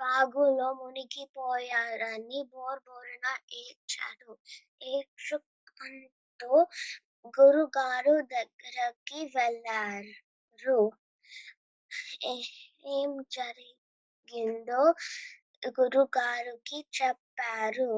[0.00, 4.30] వాగులో మునిగిపోయారని బోర్ బోరున ఏడ్చాడు.
[4.90, 6.50] ఏడ్చుకుంటూ
[7.38, 10.78] గురుగారు దగ్గరకి వెళ్ళారు.
[12.94, 14.82] ఏం జరిగిందో
[15.80, 17.90] గురుగారికి చెప్పారు.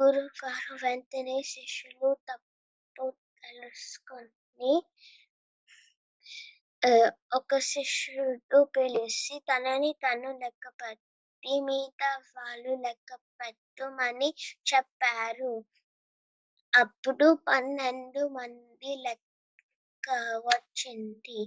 [0.00, 3.06] గురుగారు వెంటనే శిష్యులు తప్పు
[3.42, 4.72] తెలుసుకొని
[7.34, 13.10] ఒక శిష్యుడు పిలిచి తనని తను లెక్క పెట్టి మిగతా వాళ్ళు లెక్క
[13.40, 14.28] పెట్టమని
[14.66, 15.52] చెప్పారు
[16.72, 20.08] అప్పుడు పన్నెండు మంది లెక్క
[20.46, 21.40] వచ్చింది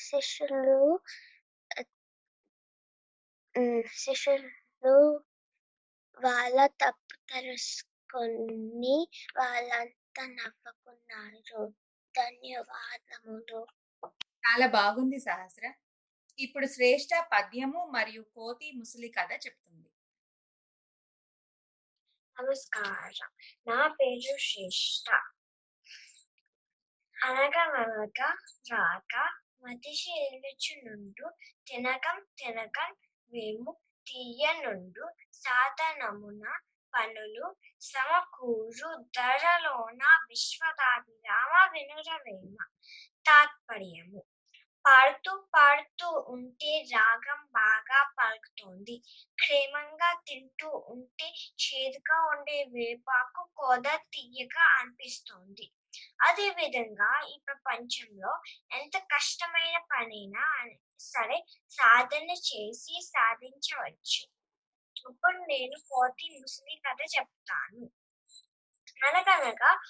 [0.00, 0.80] శిష్యులు
[3.98, 4.96] శిష్యులు
[6.20, 8.96] వాళ్ళ తప్పు తెలుసుకొని
[9.38, 9.70] వాళ్ళ
[10.18, 11.74] నవ్వుకున్నారు
[12.16, 13.66] ధన్యవాదములు.
[14.26, 15.72] చాలా బాగుంది సహస్ర.
[16.38, 19.90] ఇప్పుడు శ్రేష్ట పద్యము మరియు కోతి ముసలి కథ చెప్తుంది.
[22.36, 23.30] నమస్కారం.
[23.68, 25.10] నా పేరు శ్రేష్ట
[27.16, 28.36] అనగనగా
[28.72, 29.14] రాక
[29.62, 31.30] మతిసి ఎలుచు నుండు
[31.68, 32.96] తినకం తినకం
[33.32, 36.58] మేము తీయనుండు సాధనమున
[36.98, 37.46] పనులు
[37.82, 42.56] సమకూరు ధరలోన విశ్వదాభిరామ వినురవేమ
[43.26, 44.20] తాత్పర్యము.
[44.84, 48.96] పాడుతూ పాడుతూ ఉంటే రాగం బాగా పలుకుతుంది.
[49.38, 51.28] క్షేమంగా తింటూ ఉంటే
[51.64, 55.66] చేదుగా ఉండే వేపాకు కోద తీయగా అనిపిస్తుంది.
[56.20, 58.32] అదే విధంగా ఈ ప్రపంచంలో
[58.72, 60.46] ఎంత కష్టమైన పనైనా
[61.00, 61.38] సరే
[61.70, 64.22] సాధన చేసి సాధించవచ్చు.
[65.10, 67.90] ఇప్పుడు నేను కోతి ముసలి కథ చెప్తాను.
[69.06, 69.82] అనగనగా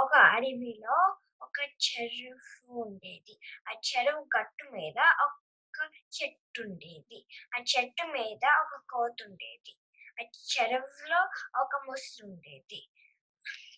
[0.00, 3.40] ఒక అడవిలో ఒక చెరువు ఉండేది.
[3.68, 7.26] ఆ చెరువు గట్టు మీద ఒక చెట్టు ఉండేది.
[7.58, 9.76] ఆ చెట్టు మీద ఒక కోతి ఉండేది.
[10.20, 11.20] ఆ చెరువులో
[11.60, 12.88] ఒక ముసలి ఉండేది.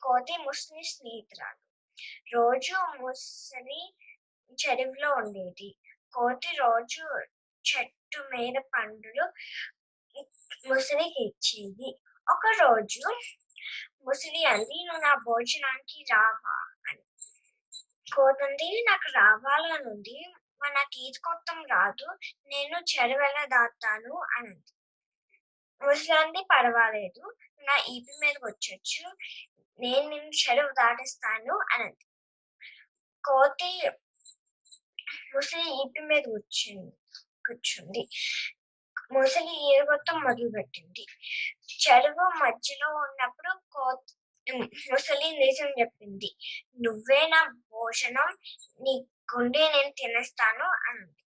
[0.03, 1.62] కోతి ముసలి స్నేహితురాలు.
[2.34, 3.97] రోజు ముసలి
[4.53, 5.76] చెరువులో ఉండేది.
[6.14, 7.03] కోతి రోజు
[7.64, 9.32] చెట్టు మీద పండులు
[10.68, 11.88] ముసలికి ఇచ్చేది
[12.26, 13.02] ఒక రోజు
[14.02, 16.56] ముసలి అంది నువ్వు నా భోజనానికి రావా
[16.88, 17.04] అని
[18.06, 20.18] కోతుంది నాకు రావాలనుంది
[20.60, 22.06] మరి నాకు ఈత కొత్తం రాదు
[22.48, 24.54] నేను చెరువెల దాతాను అని
[25.82, 27.22] ముసలి పర్వాలేదు
[27.64, 29.04] నా ఈపి మీదకి వచ్చొచ్చు
[29.80, 31.90] నేను నిన్ను చెరువు దాటిస్తాను అని
[33.24, 33.70] కోతి
[35.32, 36.92] ముసలి ఈపి మీద కూర్చుంది
[37.44, 38.02] కూర్చుంది
[39.11, 41.04] మొసలి ఈరగొట్టం మొదలు పెట్టింది
[41.82, 44.14] చెరువు మధ్యలో ఉన్నప్పుడు కోతి
[44.92, 46.30] ముసలి నిజం చెప్పింది.
[46.80, 47.40] నువ్వే నా
[47.72, 48.28] భోజనం
[48.80, 48.94] నీ
[49.32, 51.22] గుండె నేను తినేస్తాను అంది.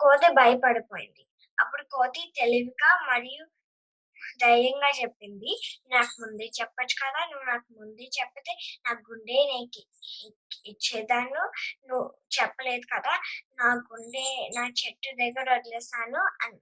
[0.00, 1.22] కోతి భయపడిపోయింది.
[1.58, 3.44] అప్పుడు కోతి తెలివిగా మరియు
[4.40, 5.52] ధైర్యంగా చెప్పింది.
[5.94, 8.52] నాకు ముందే చెప్పొచ్చు కదా నువ్వు నాకు ముందే చెప్పితే
[8.86, 9.82] నా గుండె నీకు
[10.70, 11.42] ఇచ్చేదాను
[11.88, 12.04] నువ్వు
[12.36, 13.14] చెప్పలేదు కదా
[13.60, 14.26] నా గుండె
[14.56, 16.60] నా చెట్టు దగ్గర వదిలేసాను అని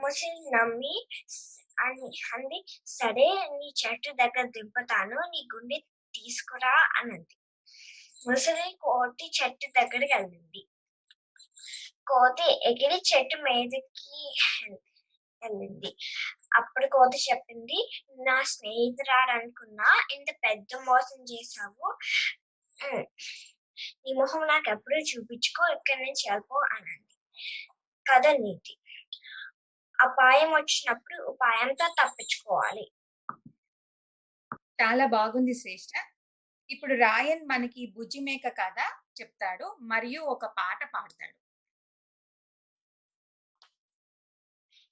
[0.00, 0.96] ముసలి నమ్మి
[1.78, 2.58] అని అంది.
[2.92, 3.28] సరే
[3.58, 5.78] నీ చెట్టు దగ్గర దింపుతాను నీ గుండె
[6.14, 7.36] తీసుకురా అన్నది
[8.26, 10.62] ముసలి కోతి చెట్టు దగ్గరికి వెళ్ళింది.
[12.10, 14.20] కోతి ఎగిరి చెట్టు మీదకి
[15.42, 15.90] వెళ్ళింది
[16.56, 17.78] అప్పుడు కోతి చెప్పింది
[18.28, 21.86] నా స్నేహితురాడు అనుకున్నా ఇంత పెద్ద మోసం చేశావు.
[24.04, 27.16] నీ మొహం నాకు ఎప్పుడు చూపించుకో ఇక్కడి నుంచి వెళ్ళిపో అనంది
[28.06, 28.74] కథ నీతి.
[29.98, 32.84] అపాయం వచ్చినప్పుడు ఉపాయంతో తప్పించుకోవాలి.
[34.82, 35.92] చాలా బాగుంది శ్రేష్ట.
[36.68, 38.78] ఇప్పుడు రాయన్ మనకి బుజ్జి మేక కథ
[39.20, 41.36] చెప్తాడు మరియు ఒక పాట పాడతాడు.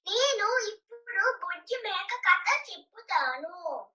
[0.09, 3.89] నేను ఇప్పుడు బుజ్జి మేక కథ చెప్పుతాను.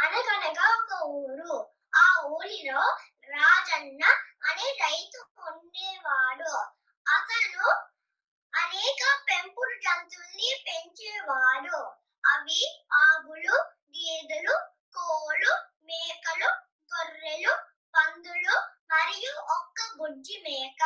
[0.00, 1.74] అనగనగా ఒక ఊరు.
[1.96, 4.04] ఆ ఊరిలో రాజన్న
[4.44, 6.56] అనే రైతు ఉండేవాడు.
[7.08, 7.68] అతను
[8.54, 11.76] అనేక పెంపుడు జంతువుల్ని పెంచేవాడు.
[12.26, 13.54] అవి ఆవులు
[13.90, 14.58] గేదెలు
[14.94, 16.48] కోళ్ళు మేకలు
[16.94, 17.54] గొర్రెలు
[17.94, 20.84] పందులు మరియు ఒక్క బుజ్జి మేక.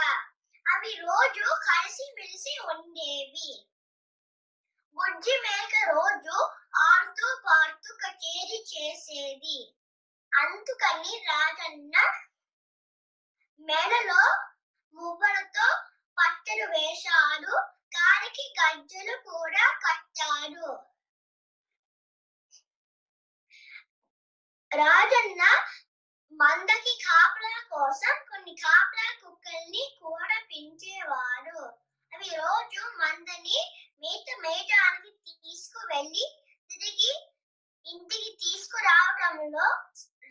[0.75, 3.72] అవి రోజు కలిసి మెలిసి ఉండేవి.
[4.97, 6.35] బుజ్జి మేక రోజు
[6.83, 9.59] ఆడుతూ పాడుతూ కచేరీ చేసేది.
[10.33, 11.97] అందుకని రాజన్న
[13.61, 14.23] మెడలో
[14.95, 15.67] మువ్వలతో
[16.19, 17.53] పట్టెలు వేశాడు
[17.97, 20.69] కాలికి గజ్జలు కూడా కట్టాడు.
[24.71, 25.43] రాజన్న
[26.33, 31.59] మందకి కాపలా కోసం కొన్ని కాపలా కుక్కల్ని కూడా పెంచేవాడు.
[32.13, 33.59] అవి రోజు మందని
[34.03, 36.25] మేత మేయటానికి తీసుకువెళ్ళి
[36.71, 37.13] తిరిగి
[37.87, 39.67] ఇంటికి తీసుకురావటంలో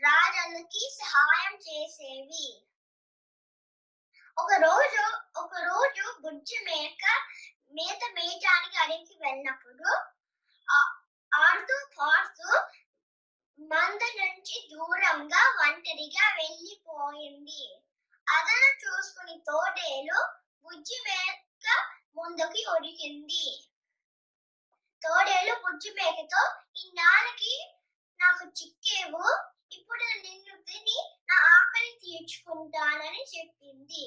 [0.03, 2.45] రాజన్నకి సహాయం చేసేవి.
[4.38, 5.03] ఒక రోజు
[5.38, 7.03] ఒక రోజు బుజ్జి మేక
[7.73, 9.89] మేత మేయటానికి అడిగి వెళ్ళినప్పుడు
[11.32, 12.49] ఆడుతూ పాడుతూ
[13.59, 17.61] మంద నుంచి దూరంగా ఒంటరిగా వెళ్ళిపోయింది.
[18.27, 20.19] అదను చూసుకుని తోడేలు
[20.65, 21.38] బుజ్జి మేక
[22.15, 23.45] ముందుకి ఒరిగింది
[25.01, 26.41] తోడేలు బుజ్జి మేకతో
[26.76, 27.53] ఇన్నాళ్ళకి
[28.19, 29.24] నాకు చిక్కేవు
[29.72, 30.97] ఇప్పుడు నిన్ను తిని
[31.30, 34.03] నా ఆకలి తీర్చుకుంటానని చెప్పింది.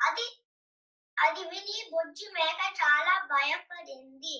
[0.00, 0.26] అది
[1.16, 4.36] అది విని బుజ్జి మేక చాలా భయపడింది.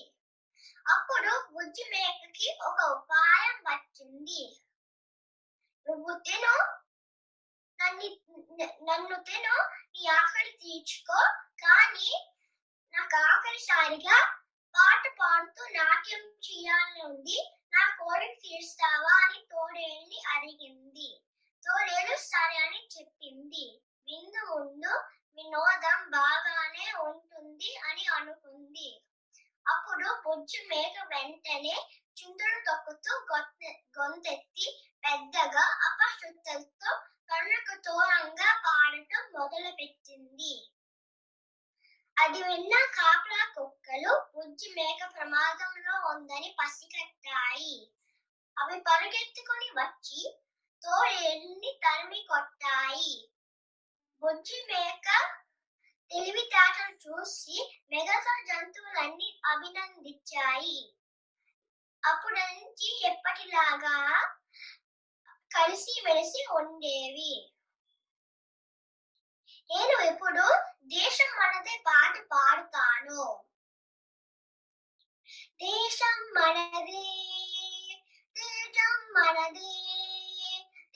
[0.85, 4.43] అప్పుడు బుజ్జి మేకకి ఒక ఉపాయం వచ్చింది.
[5.85, 6.55] నువ్వు తిను
[7.79, 8.07] నన్ను
[8.83, 9.55] నన్ను తిను
[9.93, 11.19] నీ ఆకలి తీర్చుకో
[11.59, 12.09] కానీ
[12.95, 14.17] నాకు ఆఖరిసారిగా
[14.75, 17.37] పాట పాడుతూ నాట్యం చేయాలని ఉంది
[17.73, 21.07] నా కోరిక తీరుస్తావా అని తోడేలుని అడిగింది.
[21.63, 23.65] తోడేలు సరే అని చెప్పింది.
[24.07, 24.93] విందు ముందు
[25.37, 28.89] వినోదం బాగానే ఉంటుంది అని అనుకుంది.
[29.65, 31.75] అప్పుడు బొజ్జు మేక వెంటనే
[32.17, 33.13] చింతలు తొక్కుతూ
[33.97, 34.67] గొంతెత్తి
[35.03, 36.91] పెద్దగా అపశృతులతో
[37.29, 40.04] కన్నుకు దూరంగా పాడటం మొదలు పెట్టింది
[42.17, 47.73] అది విన్న కాపలా కుక్కలు బుజ్జి మేక ప్రమాదంలో ఉందని పసిగట్టాయి.
[48.57, 50.21] అవి పరుగెత్తుకుని వచ్చి
[50.83, 53.31] తోడేలుని తరిమి కొట్టాయి.
[54.21, 55.07] బుజ్జి మేక
[56.11, 57.57] తెలివితేటలు చూసి
[57.91, 60.95] మిగతా జంతువులన్నీ అభినందించాయి.
[62.03, 63.97] అప్పటి నుంచి ఎప్పటిలాగా
[65.55, 67.33] కలిసి మెలిసి ఉండేవి.
[69.69, 70.45] నేను ఇప్పుడు
[70.85, 73.23] దేశం మనదే పాట పాడుతాను
[75.61, 77.05] దేశం మనదే
[78.35, 79.73] తేజం మనదే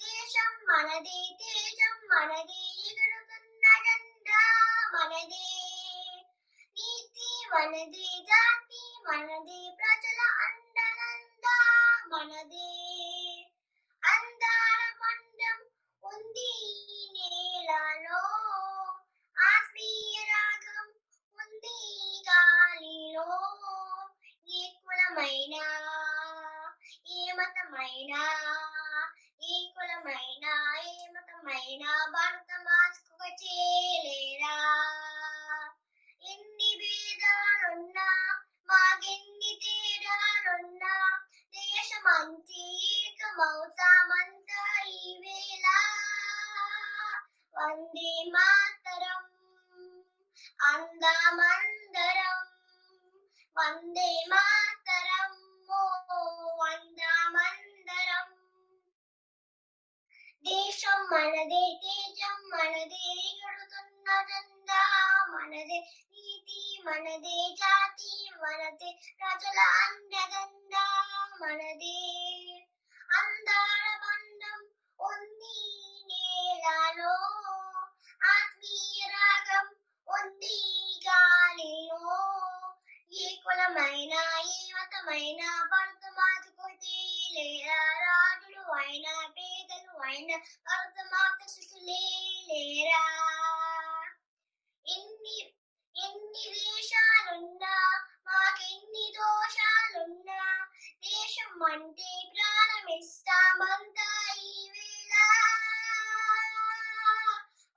[0.02, 4.44] దేశం మనదే తేజం మనదే ఎగురుతున్న జెండా
[4.96, 5.48] మనదే
[6.78, 11.46] నీతి మనదే జాతి మనదే ప్రజల అండదండ
[12.14, 12.70] మనదే
[14.04, 15.60] అందాల మండం
[16.04, 16.52] ఉంది
[16.92, 18.22] ఈ నేలలో
[19.38, 20.88] ఆత్మీయ రాగం
[21.38, 21.78] ఉంది
[22.84, 23.72] ఈ గాలిలో
[24.50, 25.64] ఏ కులమైనా
[27.16, 28.22] ఏ మతమైనా
[29.42, 30.54] ఏ కులమైనా
[30.84, 34.56] ఏ మతమైనా భారత మాస్కు చేయలేరా
[36.24, 38.08] ఎన్ని భేదాలున్నా
[38.70, 40.94] మాకెన్ని తేడాలున్నా
[41.54, 42.08] దేశం
[42.90, 44.62] ఏకమవుతామంతా
[44.96, 45.66] ఈ వేళ
[47.56, 49.24] వందే మాతరం
[50.70, 52.49] అందమందరం.
[53.60, 55.32] వందే మాతరం
[56.60, 58.28] వందామందరం.
[60.46, 63.06] దేశం మనదే తేజం మనదే
[63.48, 64.82] ఎడుతున్న జెండా
[65.30, 65.80] మనదే
[66.14, 70.76] నీతి మనదే జాతి మనదే ప్రజల అండదండ
[71.42, 71.98] మనదే.
[73.10, 73.86] అందాల
[83.50, 84.14] కులమైన
[84.48, 85.42] ఈ మతమైన
[85.72, 86.66] భరత మాతకు
[87.36, 90.36] లేరా రాజులు అయినా పేదలు అయినా
[90.68, 92.04] భరత మాత శిశులే
[92.50, 93.02] లేరా?
[94.86, 95.38] ఎన్ని
[95.96, 97.74] ఎన్ని వేషాలున్నా
[98.28, 100.40] మాకెన్ని దోషాలున్నా
[101.06, 104.10] దేశం అంటే ప్రాణమిస్తామంతా
[104.46, 105.14] ఈ వేళ.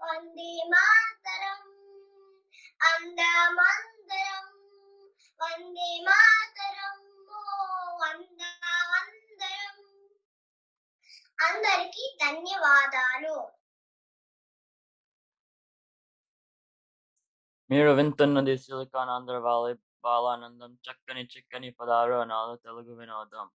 [0.01, 1.61] వందే మాతరం
[2.81, 4.47] అందమందరం
[5.43, 6.99] వందే మాతరం
[7.33, 7.41] ఓ
[8.03, 8.43] వంద
[8.93, 9.79] వందరం
[11.39, 13.37] అందరికీ ధన్యవాదాలు
[17.71, 19.75] మీరు వింటున్నది సిలికాన్ ఆంధ్ర వ్యాలీ
[20.05, 23.47] బాలానందం చక్కని చిక్కని పదాలు అనాలు తెలుగు వినోదం.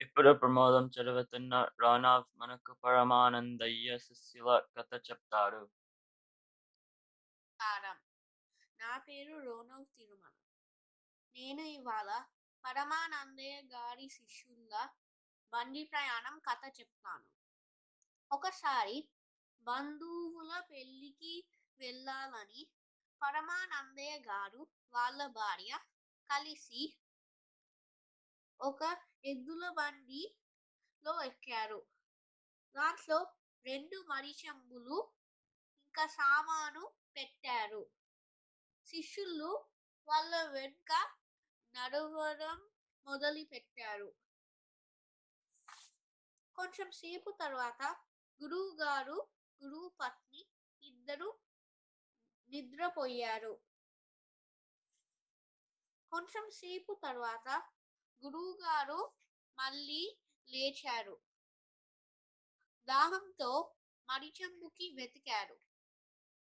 [0.00, 1.52] ఇప్పుడు ప్రమోదం చదువుతున్న
[1.82, 5.62] రానావ్ మనకు పరమానందయ్య శిష్యుల కథ చెప్తారు
[8.80, 10.34] నా పేరు రోనవ్ తిరుమల.
[11.40, 12.10] నేను ఇవాళ
[12.64, 14.88] పరమానందయ్య గారి శిష్యుల
[15.52, 17.28] బండి ప్రయాణం కథ చెప్తాను.
[18.30, 19.08] ఒకసారి
[19.62, 22.62] బంధువుల పెళ్ళికి వెళ్ళాలని
[23.22, 25.78] పరమానందయ్య గారు వాళ్ళ భార్య
[26.30, 26.82] కలిసి
[28.60, 28.82] ఒక
[29.24, 31.80] ఎద్దుల బండిలో ఎక్కారు.
[32.74, 33.18] దాంట్లో
[33.64, 34.98] రెండు మడిచంబులు
[35.84, 36.84] ఇంకా సామాను
[37.16, 37.82] పెట్టారు.
[38.86, 39.50] శిష్యులు
[40.08, 40.92] వాళ్ళ వెనుక
[41.80, 42.70] నడవడం
[43.06, 44.14] మొదలు పెట్టారు
[46.56, 47.82] కొంచెం సేపు తర్వాత
[48.42, 49.28] గురువు గారు
[49.64, 50.46] గురువు పత్ని
[50.82, 51.38] ఇద్దరు
[52.50, 53.60] నిద్రపోయారు.
[56.12, 57.48] కొంచెం సేపు తర్వాత
[58.24, 59.12] గురువు గారు
[59.58, 60.18] మళ్ళీ
[60.48, 61.20] లేచారు.
[62.88, 63.74] దాహంతో
[64.08, 65.60] మడిచెంబుకి వెతికారు.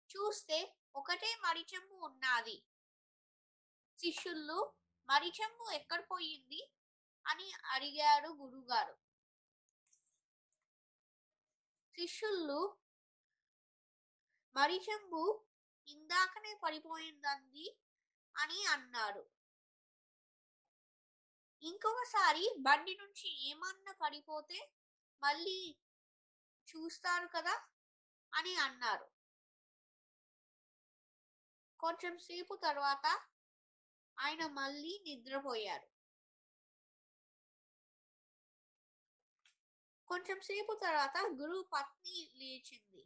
[0.09, 2.63] చూస్తే ఒకటే మడిచెంబు ఉన్నది.
[3.99, 4.73] శిష్యులు
[5.10, 6.62] మడిచెంబు ఎక్కడ పోయింది?
[7.26, 8.95] అని అడిగారు గురుగారు.
[11.95, 12.60] శిష్యులు
[14.56, 15.22] మడిచెంబు
[15.88, 17.66] ఇందాకనే పడిపోయిందంది
[18.36, 19.24] అని అన్నారు.
[21.64, 24.60] ఇంకొకసారి బండి నుంచి ఏమన్నా పడిపోతే
[25.22, 25.60] మళ్ళీ
[26.68, 27.56] చూస్తారు కదా
[28.34, 29.08] అని అన్నారు.
[31.80, 33.06] కొంచెం సేపు తర్వాత
[34.18, 35.88] ఆయన మళ్ళీ నిద్రపోయారు.
[40.07, 43.03] కొంచెం సేపు తర్వాత గురువు పత్ని లేచింది.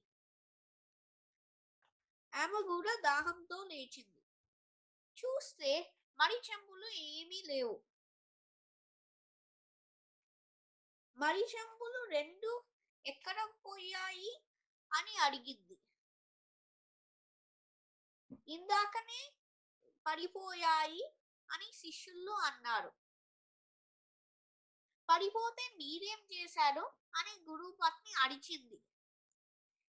[2.34, 4.22] ఆమె కూడా దాహంతో లేచింది.
[5.18, 5.72] చూస్తే
[6.20, 7.76] మరి చెంబులు ఏమీ లేవు.
[11.18, 12.52] మరి చెంబులు రెండు
[13.06, 14.32] ఎక్కడ పోయాయి
[14.92, 15.78] అని అడిగింది.
[18.48, 19.20] ఇందాకనే
[20.10, 21.04] పడిపోయాయి
[21.52, 22.92] అని శిష్యులు అన్నారు.
[25.10, 26.94] పడిపోతే మీరేం చేశారు?
[27.16, 28.84] అని గురువు పత్ని అడిచింది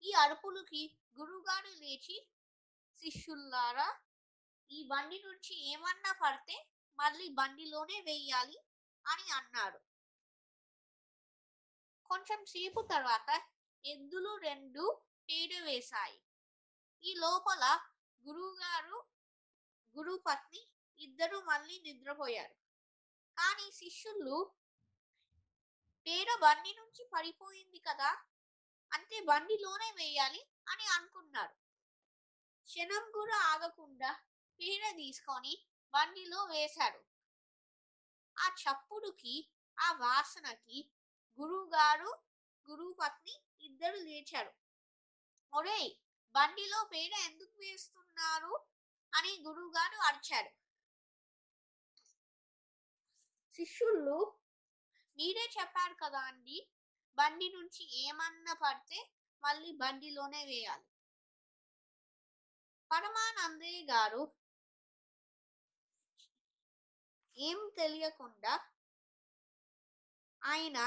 [0.04, 2.30] ఈ అరుపులకి గురువుగారు లేచి
[2.98, 4.00] శిష్యుల్లారా
[4.72, 8.58] ఈ బండి నుంచి ఏమన్నా పడితే మళ్ళీ బండిలోనే వేయాలి
[9.08, 9.80] అని అన్నారు.
[12.06, 13.42] కొంచెం సేపు తర్వాత
[13.86, 16.22] ఎద్దులు రెండు పేడ వేశాయి.
[17.04, 17.80] ఈ లోపల
[18.28, 19.13] గురువుగారు
[19.96, 20.62] గురువు పత్ని
[21.00, 22.56] ఇద్దరు మళ్ళీ నిద్రపోయారు.
[23.38, 24.38] కానీ శిష్యులు
[26.08, 28.10] పేడ బండి నుంచి పడిపోయింది కదా
[28.92, 31.56] అంటే బండిలోనే వేయాలి అని అనుకున్నారు.
[32.68, 34.12] క్షణం కూడా ఆగకుండా
[34.60, 35.54] పేడ తీసుకొని
[35.94, 37.02] బండిలో వేశారు.
[38.38, 39.36] ఆ చప్పుడుకి
[39.80, 40.92] ఆ వాసనకి
[41.40, 42.12] గురువు గారు
[42.70, 44.54] గురువు పత్ని ఇద్దరు లేచారు.
[45.54, 45.92] ఒరేయ్
[46.36, 48.54] బండిలో పేడ ఎందుకు వేస్తున్నారు?
[49.14, 50.52] అని గురువు గారు అరిచారు.
[53.56, 54.18] శిష్యులు
[55.18, 56.58] మీరే చెప్పారు కదా అండి
[57.18, 59.00] బండి నుంచి ఏమన్నా పడితే
[59.44, 60.86] మళ్ళీ బండిలోనే వేయాలి.
[62.92, 64.24] పరమానందయ్య గారు
[67.38, 68.54] ఏం తెలియకుండా
[70.42, 70.78] ఆయన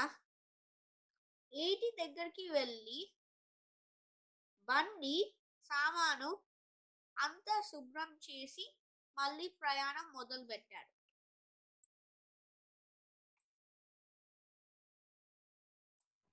[1.53, 2.99] ఏటి దగ్గరికి వెళ్ళి
[4.67, 5.15] బండి
[5.65, 6.29] సామాను
[7.17, 8.65] అంతా శుభ్రం చేసి
[9.17, 10.91] మళ్ళీ ప్రయాణం మొదలు పెట్టాడు.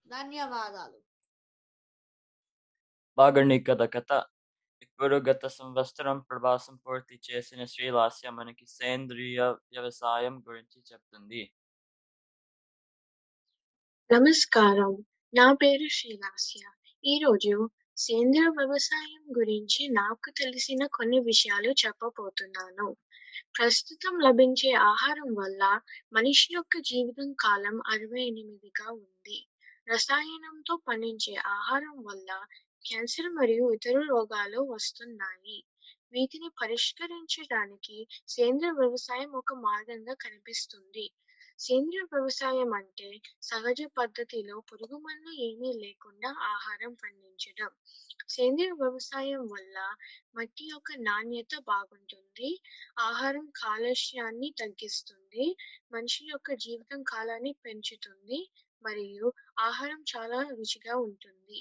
[0.07, 1.01] ధన్యవాదాలు.
[3.19, 4.13] బాగుంది కదా కథ
[4.83, 9.41] ఇప్పుడు గత సంవత్సరం ప్రవాసం పూర్తి చేసిన శ్రీలాస్య మనకి సేంద్రియ
[9.73, 11.43] వ్యవసాయం గురించి చెప్తుంది.
[14.11, 14.93] నమస్కారం.
[15.35, 16.61] నా పేరు శ్రీలాస్య.
[17.05, 17.53] ఈరోజు
[17.99, 22.87] సేంద్రియ వ్యవసాయం గురించి నాకు తెలిసిన కొన్ని విషయాలు చెప్పబోతున్నాను.
[23.55, 25.63] ప్రస్తుతం లభించే ఆహారం వల్ల
[26.13, 29.39] మనిషి యొక్క జీవితం కాలం అరవై ఎనిమిదిగా ఉంది.
[29.89, 32.31] రసాయనంతో పండించే ఆహారం వల్ల
[32.85, 35.59] క్యాన్సర్ మరియు ఇతర రోగాలు వస్తున్నాయి.
[36.13, 37.97] వీటిని పరిష్కరించడానికి
[38.29, 41.07] సేంద్రియ వ్యవసాయం ఒక మార్గంగా కనిపిస్తుంది.
[41.61, 43.09] సేంద్రియ వ్యవసాయం అంటే
[43.43, 47.71] సహజ పద్ధతిలో పురుగు మందు ఏమీ లేకుండా ఆహారం పండించడం.
[48.29, 49.77] సేంద్రియ వ్యవసాయం వల్ల
[50.37, 52.51] మట్టి యొక్క నాణ్యత బాగుంటుంది
[53.01, 55.47] ఆహారం కాలుష్యాన్ని తగ్గిస్తుంది
[55.93, 58.41] మనిషి యొక్క జీవితం కాలాన్ని పెంచుతుంది
[58.85, 59.29] మరియు
[59.61, 61.61] ఆహారం చాలా రుచిగా ఉంటుంది.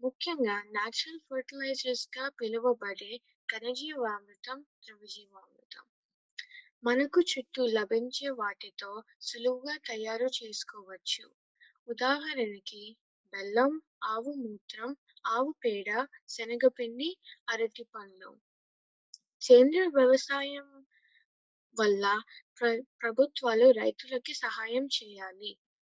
[0.00, 3.12] ముఖ్యంగా న్యాచురల్ ఫర్టిలైజర్స్గా పిలువబడే
[3.48, 5.53] ఘనజీవామృతం ద్రవజీవామృతం
[6.84, 11.24] మనకు చుట్టూ లభించే వాటితో సులువుగా తయారు చేసుకోవచ్చు.
[11.88, 12.82] ఉదాహరణకి
[13.32, 13.72] బెల్లం
[14.04, 14.90] ఆవు మూత్రం
[15.26, 15.88] ఆవు పేడ
[16.28, 17.08] శనగపిండి
[17.48, 18.30] అరటి పండ్లు.
[19.42, 20.68] సేంద్రియ వ్యవసాయం
[21.76, 22.04] వల్ల
[22.58, 22.64] ప్ర
[23.00, 25.52] ప్రభుత్వాలు రైతులకి సహాయం చేయాలి.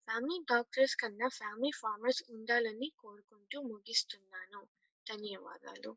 [0.07, 4.61] ఫ్యామిలీ డాక్టర్స్ కన్నా ఫ్యామిలీ ఫార్మర్స్ ఉండాలని కోరుకుంటూ ముగిస్తున్నాను.
[5.07, 5.91] ధన్యవాదాలు.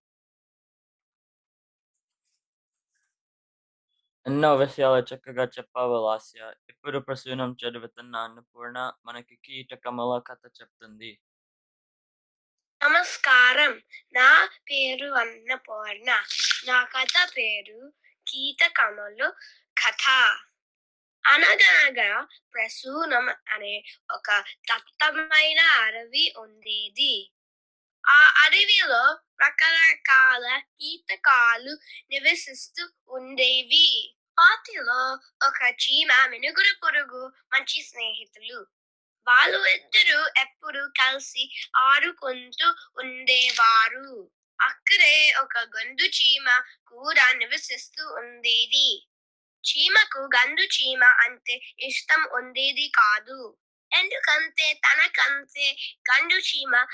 [4.27, 6.55] ఎన్నో విషయాలు చక్కగా చెప్పావు లాస్య.
[6.69, 11.19] ఇప్పుడు ప్రసూనం చదువుతున్న అన్నపూర్ణ మనకి కీటకముల కథ చెప్తుంది.
[12.85, 13.83] నమస్కారం.
[14.15, 16.25] నా పేరు అన్నపూర్ణ.
[16.69, 17.93] నా కథ పేరు
[18.29, 19.33] కీటకములు
[19.79, 20.37] కథ.
[21.27, 27.33] అనగనగా ప్రసూనం అనే ఒక దట్టమైన అడవి ఉండేది.
[28.09, 31.79] ఆ అడవిలో రకరకాల కీటకాలు
[32.11, 34.17] నివసిస్తూ ఉండేవి.
[34.39, 38.67] వాటిలో ఒక చీమ మినుగురు పురుగు మంచి స్నేహితులు.
[39.29, 44.31] వాళ్ళు ఇద్దరు ఎప్పుడు కలిసి ఆడుకుంటూ ఉండేవారు.
[44.61, 49.09] అక్కడే ఒక గండు చీమ కూడా నివసిస్తూ ఉండేది.
[49.65, 53.57] చీమకు గండు చీమ అంటే ఇష్టం ఉండేది కాదు.
[53.93, 55.77] ఎందుకంటే తనకంటే
[56.13, 56.87] గండు చీమ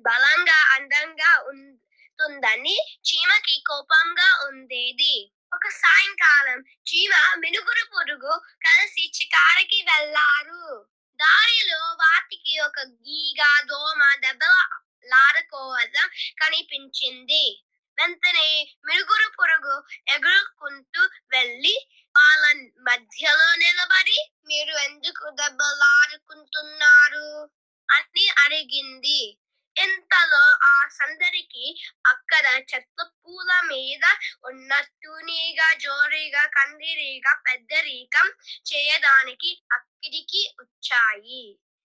[0.00, 5.32] బలంగా అందంగా ఉంటుందని చీమకి కోపంగా ఉండేది.
[5.54, 10.86] ఒక సాయంకాలం చీమ మినుగురు పురుగు కలిసి చికారికి వెళ్ళారు
[11.20, 16.10] దారిలో వాటికి ఒక గీగ దోమ దెబ్బలాడుకోవడం
[16.42, 17.62] కనిపించింది.
[17.98, 27.50] వెంటనే మినుగురు పురుగు ఎగురుకుంటూ వెళ్ళి వాళ్ళ మధ్యలో నిలబడి మీరు ఎందుకు దెబ్బలాడుకుంటున్నారు
[27.88, 29.38] అని అడిగింది.
[29.76, 31.66] ఇంతలో ఆ సందడికి
[32.06, 34.04] అక్కడ చెత్త పూల మీద
[34.44, 38.28] ఉన్న తూనీగా జోరీగా కందిరీగా పెద్దరీకం
[38.66, 41.44] చేయడానికి అక్కడికి వచ్చాయి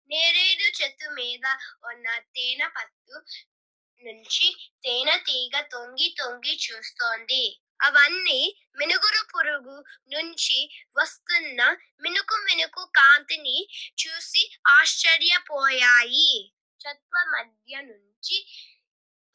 [0.10, 1.46] నేరేడు చెట్టు మీద
[1.84, 3.18] ఉన్న తేనె పట్టు
[4.02, 4.48] నుంచి
[4.84, 7.44] తేనె తీగ తొంగి తొంగి చూస్తోంది
[7.80, 8.40] అవన్నీ
[8.80, 9.76] మినుగురు పురుగు
[10.12, 10.58] నుంచి
[10.98, 11.62] వస్తున్న
[12.02, 13.58] మినుకు మినుకు కాంతిని
[13.98, 16.32] చూసి ఆశ్చర్యపోయాయి
[16.80, 18.38] వృక్షత్వ మధ్య నుంచి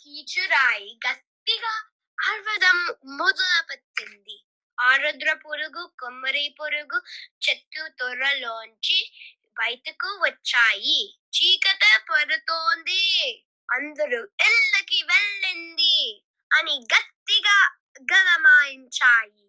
[0.00, 1.72] కీచురాయి గట్టిగా
[2.18, 2.78] అరవడం
[3.18, 4.36] మొదలుపెట్టింది.
[4.78, 6.98] ఆరుద్ర పురుగు కొమ్మరి పురుగు
[7.42, 8.98] చెట్టు తొర్రలోంచి
[9.58, 11.00] బయటకు వచ్చాయి.
[11.36, 13.04] చీకట పడుతోంది.
[13.68, 15.98] అందరూ ఇళ్ళకి వెళ్ళింది
[16.50, 17.58] అని గట్టిగా
[18.14, 19.46] గలమాయించాయి.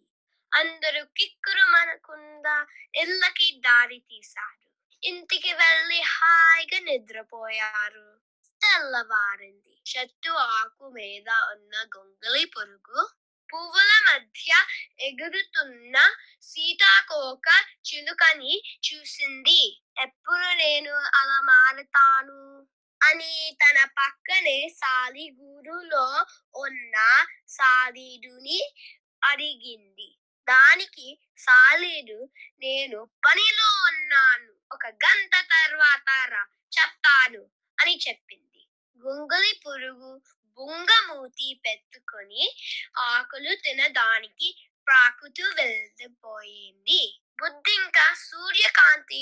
[0.52, 2.58] అందరూ కిక్కురు మనకుండా
[2.96, 4.65] ఇళ్ళకి దారి తీశారు.
[5.04, 8.20] ఇంటికి వెళ్ళి హాయిగా నిద్రపోయారు.
[8.62, 9.82] తెల్లవారింది.
[9.88, 13.10] చెట్టు ఆకు మీద ఉన్న గొంగలి పురుగు
[13.54, 14.66] పువ్వుల మధ్య
[15.00, 19.84] ఎగురుతున్న సీతాకోక చిలుకని చూసింది.
[20.02, 22.68] ఎప్పుడు నేను అలా మారుతాను?
[23.04, 26.26] అని తన పక్కనే సాలిగూరులో
[26.56, 28.74] ఉన్న సాలీడుని
[29.24, 30.18] అడిగింది.
[30.48, 32.20] దానికి సాలీడు
[32.60, 34.54] నేను పనిలో ఉన్నాను.
[34.72, 37.44] ఒక గంట తర్వాత రా చెప్తాను
[37.78, 38.62] అని చెప్పింది.
[39.02, 40.12] గుంగులి పురుగు
[40.58, 42.44] బుంగమూతి పెట్టుకొని
[42.98, 44.50] ఆకులు తినడానికి
[44.88, 47.02] ప్రాకుతూ వెళ్ళిపోయింది.
[47.42, 47.98] బుద్ధింక
[48.30, 49.22] సూర్యకాంతి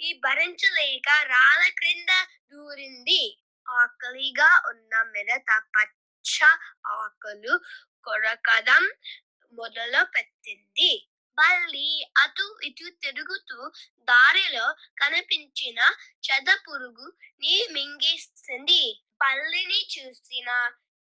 [0.00, 2.12] ఈ భరించలేక రాళ్ళ క్రింద
[2.52, 3.22] దూరింది.
[3.66, 6.36] ఆకలిగా ఉన్న మిడత పచ్చ
[6.96, 7.54] ఆకులు
[8.04, 8.84] కొడకదం
[9.54, 10.90] మొదలు పెట్టింది.
[11.38, 11.88] బల్లి
[12.18, 13.58] అటు ఇటు తిరుగుతూ
[14.02, 14.66] దారిలో
[14.98, 15.78] కనిపించిన
[16.26, 17.06] చెద పురుగు
[17.40, 18.82] ని మింగేసింది.
[19.22, 20.50] బల్లిని చూసిన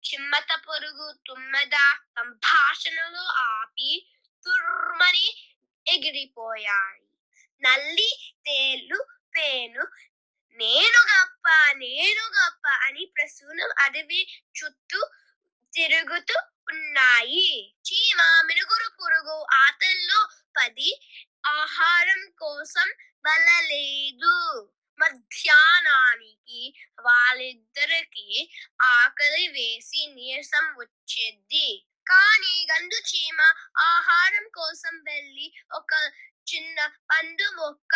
[0.04, 1.76] చిమ్మత పొరుగు తుమ్మెద
[2.18, 3.92] సంభాషణలు ఆపి
[4.44, 5.28] తుర్మని
[5.86, 7.04] ఎగిరిపోయాయి.
[7.62, 8.10] నల్లి
[8.46, 9.00] తేలు
[9.36, 9.84] పేను
[10.60, 11.46] నేను గప్ప
[11.76, 14.22] నేను గప్ప అని ప్రసూనం అడవి
[14.58, 15.00] చుట్టూ
[15.74, 16.36] తిరుగుతూ
[16.68, 17.48] ఉన్నాయి.
[17.86, 20.20] చీమ మినుగురు పురుగు ఆతల్లో
[20.56, 20.90] పది
[21.56, 22.88] ఆహారం కోసం
[23.26, 24.36] వెళ్ళలేదు
[25.00, 26.62] మధ్యాహ్నానికి
[27.00, 28.28] వాళ్ళిద్దరికి
[28.94, 31.68] ఆకలి వేసి నీరసం వచ్చేది
[32.08, 33.40] కానీ గందు చీమ
[33.88, 35.92] ఆహారం కోసం వెళ్ళి ఒక
[36.48, 36.78] చిన్న
[37.10, 37.94] పండు మొక్క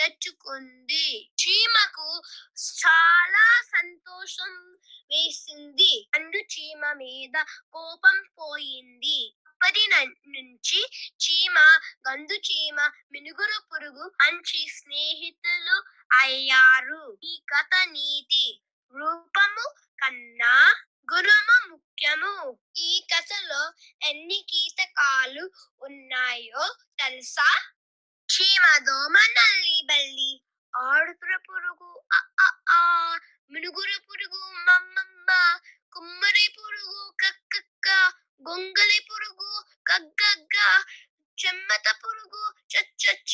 [0.00, 2.22] తెచ్చుకుంది చీమకు
[2.58, 4.78] చాలా సంతోషం
[5.10, 6.08] వేసింది.
[6.14, 9.36] అందు చీమ మీద కోపం పోయింది.
[9.46, 11.58] అప్పటి న- నుంచి చీమ
[12.10, 12.80] గందు చీమ
[13.12, 15.82] మినుగురు పురుగు మంచి స్నేహితులు
[16.12, 17.18] అయ్యారు.
[17.24, 18.62] ఈ కథ నీతి
[18.98, 20.74] రూపము కన్నా
[21.14, 22.58] గుణము ముఖ్యము.
[22.76, 23.72] ఈ కథలో
[24.08, 25.50] ఎన్ని కీటకాలు
[25.82, 27.62] ఉన్నాయో తెలుసా?
[28.30, 30.30] చీమ దోమ నల్లి బల్లి
[30.74, 32.80] ఆడుతుర పురుగు అ, ఆ
[33.50, 35.30] మినుగురు పురుగు మమ్మమ్మ
[35.92, 37.88] కుమ్మరి పురుగు కక్కక్క
[38.42, 39.50] గొంగలి పురుగు
[39.90, 40.58] గగ్గగ్గ
[41.38, 43.32] చెమ్మత పురుగు చచ్చచ్చ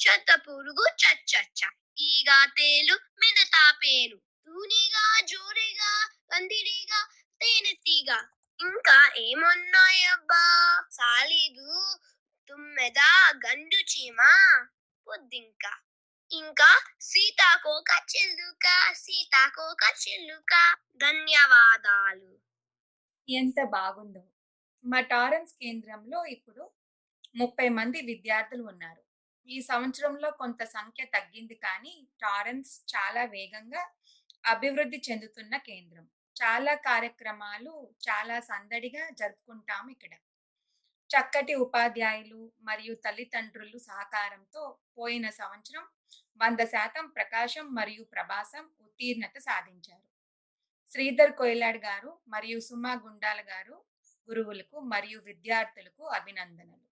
[0.00, 1.60] చెత్త పురుగు చచ్చచ్చ
[2.06, 4.16] ఈగ తేలు మిగతా పేను
[4.46, 5.90] తూనిగా జోరిగా
[6.30, 7.00] కందిరిగా
[7.40, 8.10] తేనెతీగ
[8.58, 10.44] ఇంకా ఏమున్నాయబ్బా
[10.90, 11.68] సాలీదు
[12.50, 12.98] తుమ్మెద
[13.46, 14.20] గండు చీమ?
[15.06, 15.64] పొద్దింక.
[16.30, 16.68] ఇంకా
[17.00, 20.54] సీతాకోక చిల్లుక సీతాకోక చిల్లుక.
[20.96, 22.30] ధన్యవాదాలు.
[23.28, 24.22] ఎంత బాగుందో.
[24.84, 26.72] మా టారెన్స్ కేంద్రంలో ఇప్పుడు
[27.36, 29.02] ముప్పై మంది విద్యార్థులు ఉన్నారు.
[29.48, 33.90] ఈ సంవత్సరంలో కొంత సంఖ్య తగ్గింది కానీ టారెన్స్ చాలా వేగంగా
[34.46, 36.10] అభివృద్ధి చెందుతున్న కేంద్రం.
[36.42, 40.12] చాలా కార్యక్రమాలు చాలా సందడిగా జరుపుకుంటాం ఇక్కడ.
[41.10, 45.84] చక్కటి ఉపాధ్యాయులు మరియు తల్లిదండ్రులు సహకారంతో పోయిన సంవత్సరం
[46.42, 50.06] వంద శాతం ప్రకాశం మరియు ప్రభాసం ఉత్తీర్ణత సాధించారు.
[50.90, 53.76] శ్రీధర్ కోయిలాడ్ గారు మరియు సుమా గుండాల గారు
[54.28, 56.86] గురువులకు మరియు విద్యార్థులకు అభినందనలు.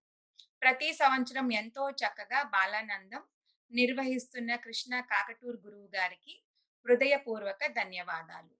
[0.62, 3.22] ప్రతి సంవత్సరం ఎంతో చక్కగా బాలానందం
[3.70, 6.34] నిర్వహిస్తున్న కృష్ణ కాకటూర్ గురువు గారికి
[6.86, 8.57] హృదయపూర్వక ధన్యవాదాలు.